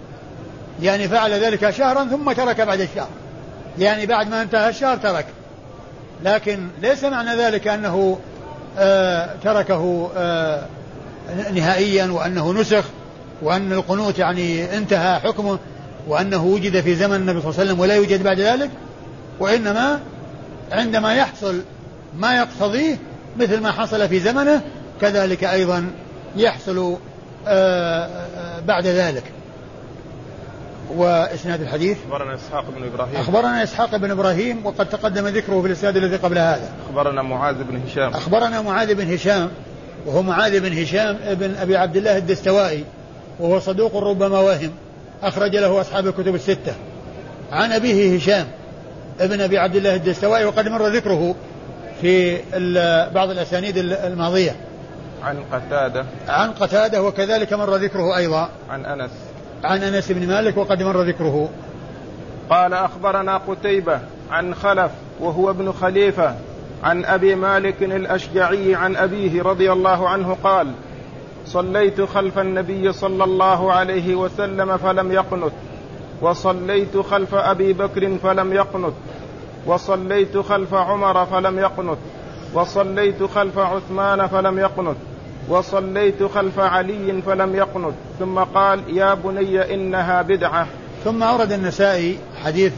يعني 0.82 1.08
فعل 1.08 1.32
ذلك 1.32 1.70
شهرا 1.70 2.06
ثم 2.06 2.32
ترك 2.32 2.62
بعد 2.62 2.82
الشهر. 2.82 3.10
يعني 3.80 4.06
بعد 4.06 4.30
ما 4.30 4.42
انتهى 4.42 4.70
الشهر 4.70 4.98
ترك. 4.98 5.26
لكن 6.24 6.68
ليس 6.82 7.04
معنى 7.04 7.36
ذلك 7.36 7.68
أنه 7.68 8.20
آه 8.78 9.30
تركه 9.44 10.10
آه 10.18 10.66
نهائيا 11.54 12.12
وأنه 12.12 12.54
نسخ 12.54 12.84
وأن 13.42 13.74
القنوت 13.74 14.20
يعني 14.20 14.78
انتهى 14.78 15.20
حكمه 15.20 15.60
وأنه 16.08 16.46
وجد 16.46 16.82
في 16.82 16.96
زمن 16.96 17.16
النبي 17.16 17.42
صلى 17.42 17.50
الله 17.50 17.60
عليه 17.60 17.70
وسلم 17.70 17.80
ولا 17.80 17.96
يوجد 17.96 18.24
بعد 18.24 18.40
ذلك. 18.40 18.70
وإنما 19.40 20.00
عندما 20.72 21.14
يحصل 21.14 21.62
ما 22.18 22.38
يقتضيه 22.38 22.98
مثل 23.38 23.60
ما 23.60 23.72
حصل 23.72 24.10
في 24.10 24.20
زمنه 24.20 24.62
كذلك 25.02 25.44
أيضا 25.44 25.92
يحصل 26.36 26.98
آه، 27.48 28.06
آه، 28.06 28.60
بعد 28.60 28.88
ذلك. 28.88 29.24
وإسناد 30.96 31.62
الحديث؟ 31.62 31.98
أخبرنا 32.06 32.36
إسحاق 32.36 32.66
بن 32.78 32.84
إبراهيم. 32.84 33.16
أخبرنا 33.16 33.64
إسحاق 33.64 33.96
بن 33.96 34.12
إبراهيم 34.12 34.66
وقد 34.66 34.90
تقدم 34.90 35.28
ذكره 35.28 35.62
في 35.62 35.68
الإسناد 35.68 35.98
الذي 35.98 36.16
قبل 36.16 36.38
هذا. 36.38 36.70
أخبرنا 36.86 37.22
معاذ 37.22 37.56
بن 37.64 37.82
هشام. 37.88 38.14
أخبرنا 38.14 38.62
معاذ 38.62 38.96
بن 38.96 39.14
هشام 39.14 39.50
وهو 40.06 40.22
معاذ 40.22 40.60
بن 40.60 40.82
هشام 40.82 41.18
ابن 41.24 41.56
أبي 41.56 41.78
عبد 41.78 41.98
الله 41.98 42.18
الدستوائي 42.18 42.84
وهو 43.40 43.60
صدوق 43.60 43.96
ربما 43.96 44.40
وهم 44.40 44.72
أخرج 45.24 45.56
له 45.56 45.82
أصحاب 45.82 46.08
الكتب 46.08 46.36
الستة. 46.36 46.74
عن 47.52 47.72
أبيه 47.72 48.16
هشام 48.18 48.48
ابن 49.20 49.42
أبي 49.42 49.58
عبد 49.58 49.76
الله 49.76 49.96
الدستوائي 49.96 50.46
وقد 50.46 50.68
مر 50.68 50.88
ذكره 50.88 51.36
في 52.02 52.38
بعض 53.14 53.30
الأسانيد 53.30 53.78
الماضية. 53.78 54.56
عن 55.24 55.44
قتادة. 55.52 56.06
عن 56.28 56.52
قتادة 56.52 57.04
وكذلك 57.04 57.54
مر 57.54 57.76
ذكره 57.76 58.18
أيضا. 58.18 58.50
عن 58.70 58.86
أنس. 58.86 59.12
عن 59.64 59.84
أنس 59.84 60.12
بن 60.12 60.28
مالك 60.28 60.58
وقد 60.58 60.84
مر 60.84 61.02
ذكره. 61.02 61.50
قال 62.50 62.74
أخبرنا 62.74 63.38
قتيبة 63.38 64.00
عن 64.32 64.56
خلف 64.56 64.92
وهو 65.20 65.50
ابن 65.50 65.72
خليفة 65.72 66.36
عن 66.84 67.06
أبي 67.06 67.36
مالك 67.36 67.84
الأشجعي 67.84 68.76
عن 68.76 68.96
أبيه 68.96 69.44
رضي 69.44 69.72
الله 69.72 70.10
عنه 70.10 70.38
قال 70.44 70.72
صليت 71.46 72.02
خلف 72.02 72.40
النبي 72.40 72.94
صلى 72.94 73.24
الله 73.24 73.74
عليه 73.74 74.16
وسلم 74.16 74.78
فلم 74.78 75.12
يقنت 75.12 75.54
وصليت 76.22 76.98
خلف 76.98 77.36
أبي 77.36 77.74
بكر 77.74 78.18
فلم 78.18 78.54
يقنت 78.54 78.94
وصليت 79.66 80.38
خلف 80.38 80.74
عمر 80.74 81.26
فلم 81.26 81.60
يقنت. 81.60 81.98
وصليت 82.54 83.24
خلف 83.24 83.58
عثمان 83.58 84.28
فلم 84.28 84.60
يقنت. 84.60 84.98
وصليت 85.50 86.24
خلف 86.24 86.60
علي 86.60 87.22
فلم 87.26 87.56
يقنت. 87.56 87.94
ثم 88.20 88.40
قال 88.40 88.98
يا 88.98 89.14
بني 89.14 89.74
إنها 89.74 90.22
بدعة. 90.22 90.68
ثم 91.04 91.24
أورد 91.24 91.52
النسائي 91.52 92.18
حديث 92.44 92.74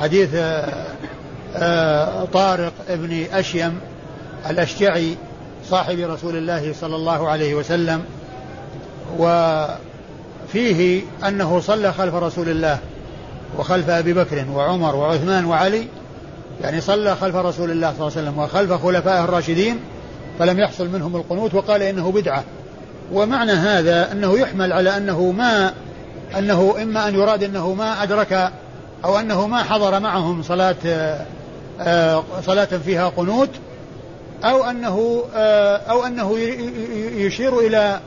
حديث 0.00 0.34
آه، 1.56 2.24
طارق 2.24 2.72
ابن 2.88 3.24
أشيم 3.32 3.80
الأشجعي 4.50 5.16
صاحب 5.64 5.98
رسول 5.98 6.36
الله 6.36 6.72
صلى 6.72 6.96
الله 6.96 7.28
عليه 7.28 7.54
وسلم. 7.54 8.04
وفيه 9.18 11.02
أنه 11.28 11.60
صلى 11.60 11.92
خلف 11.92 12.14
رسول 12.14 12.48
الله 12.48 12.78
وخلف 13.58 13.90
أبي 13.90 14.12
بكر 14.12 14.44
وعمر 14.54 14.96
وعثمان 14.96 15.44
وعلي. 15.44 15.86
يعني 16.62 16.80
صلى 16.80 17.16
خلف 17.16 17.36
رسول 17.36 17.70
الله 17.70 17.92
صلى 17.92 18.08
الله 18.08 18.18
عليه 18.18 18.28
وسلم 18.28 18.38
وخلف 18.38 18.72
خلفائه 18.72 19.24
الراشدين 19.24 19.80
فلم 20.38 20.58
يحصل 20.60 20.88
منهم 20.88 21.16
القنوت 21.16 21.54
وقال 21.54 21.82
إنه 21.82 22.12
بدعة. 22.12 22.44
ومعنى 23.12 23.52
هذا 23.52 24.12
أنه 24.12 24.38
يحمل 24.38 24.72
على 24.72 24.96
أنه 24.96 25.30
ما 25.30 25.72
أنه 26.38 26.74
إما 26.82 27.08
أن 27.08 27.14
يراد 27.14 27.42
أنه 27.42 27.74
ما 27.74 28.02
أدرك 28.02 28.52
أو 29.04 29.18
أنه 29.18 29.46
ما 29.46 29.62
حضر 29.62 30.00
معهم 30.00 30.42
صلاة 30.42 30.76
آه، 31.80 32.24
صلاة 32.46 32.64
فيها 32.64 33.08
قنوت 33.08 33.50
أو 34.44 34.64
أنه 34.64 35.24
آه، 35.34 35.76
أو 35.76 36.06
أنه 36.06 36.38
يشير 37.16 37.58
إلى 37.58 38.00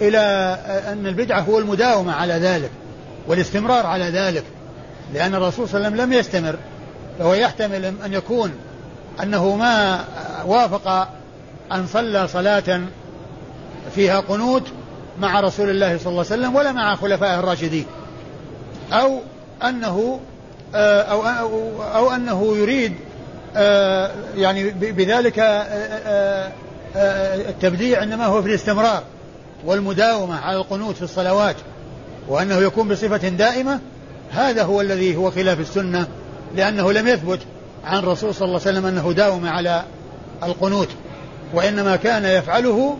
إلى 0.00 0.18
أن 0.92 1.06
البدعة 1.06 1.40
هو 1.40 1.58
المداومة 1.58 2.12
على 2.12 2.34
ذلك 2.34 2.70
والاستمرار 3.28 3.86
على 3.86 4.04
ذلك. 4.04 4.44
لأن 5.14 5.34
الرسول 5.34 5.68
صلى 5.68 5.76
الله 5.76 5.86
عليه 5.86 5.96
وسلم 5.96 6.12
لم 6.12 6.18
يستمر. 6.18 6.56
فهو 7.18 7.34
يحتمل 7.34 7.84
أن 7.84 8.12
يكون 8.12 8.52
أنه 9.22 9.56
ما 9.56 10.04
وافق 10.46 11.08
أن 11.72 11.86
صلى 11.86 12.28
صلاة 12.28 12.80
فيها 13.94 14.20
قنوت 14.20 14.62
مع 15.18 15.40
رسول 15.40 15.70
الله 15.70 15.98
صلى 15.98 16.06
الله 16.06 16.24
عليه 16.30 16.42
وسلم 16.42 16.56
ولا 16.56 16.72
مع 16.72 16.96
خلفائه 16.96 17.38
الراشدين. 17.38 17.86
أو 18.92 19.20
أنه 19.64 20.20
آه، 20.74 21.02
أو, 21.02 21.22
أو, 21.22 21.82
أو 21.82 22.10
أنه 22.10 22.56
يريد 22.56 22.92
آه، 23.56 24.10
يعني 24.36 24.70
بذلك 24.70 25.38
آه، 25.38 26.52
التبديع 27.48 28.02
إنما 28.02 28.26
هو 28.26 28.42
في 28.42 28.48
الاستمرار 28.48 29.02
والمداومة 29.64 30.40
على 30.40 30.56
القنوت 30.56 30.96
في 30.96 31.02
الصلوات 31.02 31.56
وأنه 32.28 32.56
يكون 32.56 32.88
بصفة 32.88 33.28
دائمة 33.28 33.80
هذا 34.30 34.62
هو 34.62 34.80
الذي 34.80 35.16
هو 35.16 35.30
خلاف 35.30 35.60
السنة. 35.60 36.06
لأنه 36.54 36.92
لم 36.92 37.08
يثبت 37.08 37.38
عن 37.84 37.98
الرسول 37.98 38.34
صلى 38.34 38.46
الله 38.46 38.60
عليه 38.66 38.70
وسلم 38.70 38.86
أنه 38.86 39.12
داوم 39.12 39.48
على 39.48 39.84
القنوت 40.42 40.88
وإنما 41.54 41.96
كان 41.96 42.24
يفعله 42.24 42.96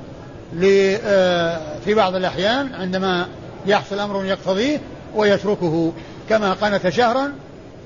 في 1.84 1.94
بعض 1.94 2.14
الأحيان 2.14 2.74
عندما 2.74 3.26
يحصل 3.66 3.99
أمر 3.99 4.24
يقتضيه 4.24 4.80
ويتركه. 5.14 5.92
كما 6.28 6.53
قنت 6.53 6.88
شهرا 6.88 7.32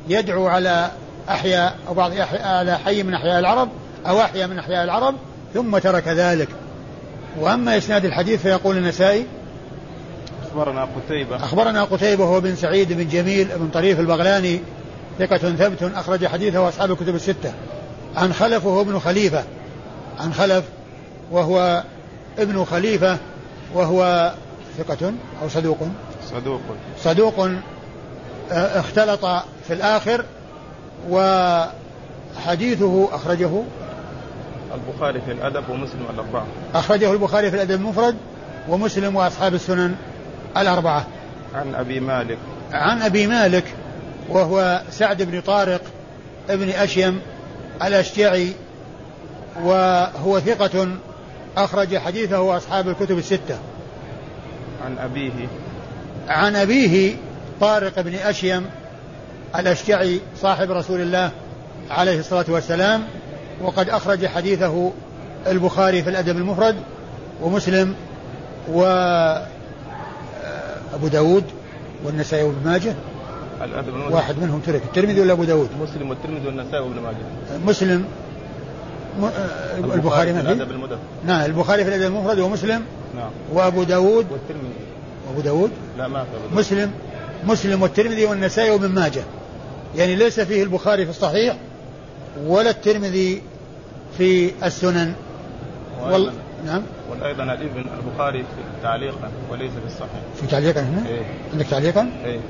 يدعو 0.08 0.46
على 0.46 0.90
أحياء 1.28 1.76
أو 1.88 1.94
بعض 1.94 2.12
أحياء 2.12 2.48
على 2.48 2.78
حي 2.78 3.02
من 3.02 3.14
أحياء 3.14 3.38
العرب 3.38 3.68
أو 4.06 4.20
أحياء 4.20 4.48
من 4.48 4.58
أحياء 4.58 4.84
العرب 4.84 5.14
ثم 5.54 5.78
ترك 5.78 6.08
ذلك. 6.08 6.48
وأما 7.40 7.76
إسناد 7.76 8.04
الحديث 8.04 8.42
فيقول 8.42 8.76
النسائي 8.76 9.26
أخبرنا 10.46 10.88
قتيبة. 10.96 11.36
أخبرنا 11.36 11.84
قتيبة 11.84 12.24
هو 12.24 12.40
بن 12.40 12.56
سعيد 12.56 12.92
بن 12.92 13.08
جميل 13.08 13.48
بن 13.56 13.68
طريف 13.68 14.00
البغلاني 14.00 14.60
ثقة 15.20 15.36
ثبت 15.36 15.82
أخرج 15.82 16.26
حديثه 16.26 16.68
أصحاب 16.68 16.90
الكتب 16.90 17.14
الستة. 17.14 17.52
عن 18.16 18.32
خلف 18.32 18.66
وهو 18.66 18.80
ابن 18.80 18.98
خليفة. 18.98 19.44
عن 20.20 20.32
خلف 20.32 20.64
وهو 21.30 21.82
ابن 22.38 22.64
خليفة 22.64 23.18
وهو 23.74 24.32
ثقة 24.78 25.12
أو 25.42 25.48
صدوق. 25.48 25.78
صدوق. 26.30 26.60
صدوق 26.98 27.40
آه، 28.52 28.80
اختلط 28.80 29.24
في 29.66 29.72
الآخر 29.72 30.24
وحديثه 31.10 33.08
أخرجه. 33.12 33.50
البخاري 34.74 35.20
في 35.20 35.32
الأدب 35.32 35.68
ومسلم 35.70 36.06
الأربعة. 36.14 36.46
أخرجه 36.74 37.12
البخاري 37.12 37.50
في 37.50 37.56
الأدب 37.56 37.80
المفرد 37.80 38.16
ومسلم 38.68 39.16
وأصحاب 39.16 39.54
السنن 39.54 39.94
الأربعة. 40.56 41.06
عن 41.54 41.74
أبي 41.74 42.00
مالك. 42.00 42.38
عن 42.72 43.02
أبي 43.02 43.26
مالك. 43.26 43.64
وهو 44.30 44.82
سعد 44.90 45.22
بن 45.22 45.40
طارق 45.40 45.80
ابن 46.50 46.68
أشيم 46.68 47.20
الأشجعي 47.82 48.52
وهو 49.62 50.40
ثقة 50.40 50.88
أخرج 51.56 51.98
حديثه 51.98 52.56
أصحاب 52.56 52.88
الكتب 52.88 53.18
الستة. 53.18 53.58
عن 54.84 54.98
أبيه. 54.98 55.48
عن 56.28 56.56
أبيه 56.56 57.16
طارق 57.60 58.00
بن 58.00 58.14
أشيم 58.14 58.66
الأشجعي 59.58 60.20
صاحب 60.42 60.70
رسول 60.70 61.00
الله 61.00 61.30
عليه 61.90 62.20
الصلاة 62.20 62.44
والسلام 62.48 63.04
وقد 63.62 63.88
أخرج 63.88 64.26
حديثه 64.26 64.92
البخاري 65.46 66.02
في 66.02 66.10
الأدب 66.10 66.36
المفرد 66.36 66.76
ومسلم 67.42 67.94
و 68.72 68.84
أبو 70.94 71.08
داود 71.08 71.44
والنسائي 72.04 72.42
وابن 72.42 72.70
ماجه. 72.70 72.94
واحد 74.10 74.38
منهم 74.38 74.60
ترك 74.60 74.82
الترمذي 74.84 75.20
ولا 75.20 75.32
أبو 75.32 75.44
داود؟ 75.44 75.68
مسلم 75.82 76.10
والترمذي 76.10 76.46
والنسائي 76.46 76.82
وابن 76.82 77.00
ماجه. 77.00 77.16
مسلم. 77.66 78.04
م... 79.20 79.24
البخاري 79.94 80.34
في 80.34 80.40
الأدب 80.40 80.70
المدرب 80.70 80.98
نعم 81.26 81.44
البخاري 81.44 81.84
في 81.84 81.88
الأدب 81.88 82.06
المفرد 82.16 82.38
ومسلم 82.38 82.82
نعم. 83.16 83.30
وأبو 83.52 83.82
داود؟ 83.82 84.26
والترمذي. 84.32 84.74
أبو 85.32 85.40
داود؟ 85.40 85.70
لا 85.98 86.08
ما 86.08 86.24
في 86.24 86.56
مسلم. 86.56 86.90
مسلم 87.44 87.82
والترمذي 87.82 88.24
والنسائي 88.24 88.70
وابن 88.70 88.88
ماجه. 88.88 89.22
يعني 89.96 90.16
ليس 90.16 90.40
فيه 90.40 90.62
البخاري 90.62 91.04
في 91.04 91.10
الصحيح 91.10 91.56
ولا 92.46 92.70
الترمذي 92.70 93.42
في 94.18 94.52
السنن. 94.64 95.14
وال... 96.02 96.32
نعم. 96.66 96.82
وأيضا 97.10 97.44
الإبن 97.44 97.84
البخاري 97.98 98.44
تعليقا 98.82 99.30
وليس 99.50 99.70
في 99.70 99.86
الصحيح. 99.86 100.20
في 100.40 100.46
تعليقا 100.46 100.80
هنا؟ 100.80 101.08
إيه؟ 101.08 101.22
عندك 101.52 101.66
تعليقا؟ 101.66 102.10
إيه؟ 102.24 102.40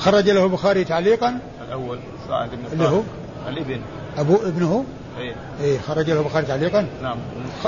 خرج 0.00 0.30
له 0.30 0.44
البخاري 0.44 0.84
تعليقا. 0.84 1.38
الأول 1.68 1.98
سعد 2.28 2.48
بن 2.50 2.72
اللي 2.72 2.88
هو؟ 2.88 3.00
الإبن. 3.48 3.80
أبو 4.18 4.36
ابنه؟ 4.36 4.84
إيه. 5.18 5.34
إيه 5.60 5.78
خرج 5.78 6.10
له 6.10 6.20
البخاري 6.20 6.46
تعليقا. 6.46 6.86
نعم. 7.02 7.16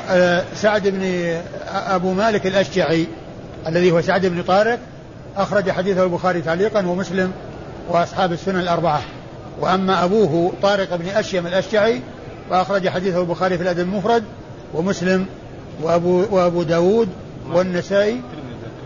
آه، 0.09 0.45
سعد 0.55 0.89
بن 0.89 1.03
أبو 1.69 2.13
مالك 2.13 2.47
الأشجعي 2.47 3.07
الذي 3.67 3.91
هو 3.91 4.01
سعد 4.01 4.27
بن 4.27 4.43
طارق 4.43 4.79
أخرج 5.37 5.71
حديثه 5.71 6.05
البخاري 6.05 6.41
تعليقا 6.41 6.87
ومسلم 6.87 7.33
وأصحاب 7.89 8.33
السنن 8.33 8.61
الأربعة. 8.61 9.03
وأما 9.61 10.05
أبوه 10.05 10.53
طارق 10.63 10.97
بن 10.97 11.09
أشيم 11.09 11.47
الأشجعي 11.47 12.01
فأخرج 12.51 12.89
حديثه 12.89 13.21
البخاري 13.21 13.57
في 13.57 13.63
الأدب 13.63 13.81
المفرد 13.81 14.25
ومسلم 14.75 15.27
وأبو 15.83 16.25
وأبو 16.31 16.63
داود 16.63 17.09
والنسائي 17.53 18.21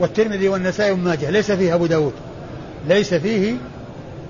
والترمذي 0.00 0.48
والنسائي 0.48 0.90
وابن 0.90 1.02
ماجه. 1.02 1.30
ليس 1.30 1.52
فيه 1.52 1.74
أبو 1.74 1.86
داود. 1.86 2.12
ليس 2.88 3.14
فيه 3.14 3.56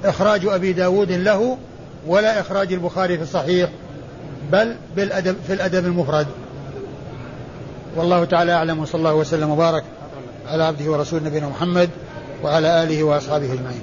إخراج 0.04 0.46
أبي 0.46 0.72
داود 0.72 1.12
له 1.12 1.58
ولا 2.06 2.40
إخراج 2.40 2.72
البخاري 2.72 3.16
في 3.16 3.22
الصحيح 3.22 3.70
بل 4.52 4.76
بالادب 4.96 5.36
في 5.46 5.52
الأدب 5.52 5.86
المفرد. 5.86 6.26
والله 7.96 8.24
تعالى 8.24 8.52
أعلم 8.52 8.78
وصلى 8.78 8.98
الله 8.98 9.14
وسلم 9.14 9.50
وبارك 9.50 9.84
على 10.46 10.64
عبده 10.64 10.90
ورسول 10.90 11.22
نبينا 11.24 11.48
محمد 11.48 11.90
وعلى 12.42 12.82
آله 12.82 13.04
وأصحابه 13.04 13.52
أجمعين. 13.52 13.82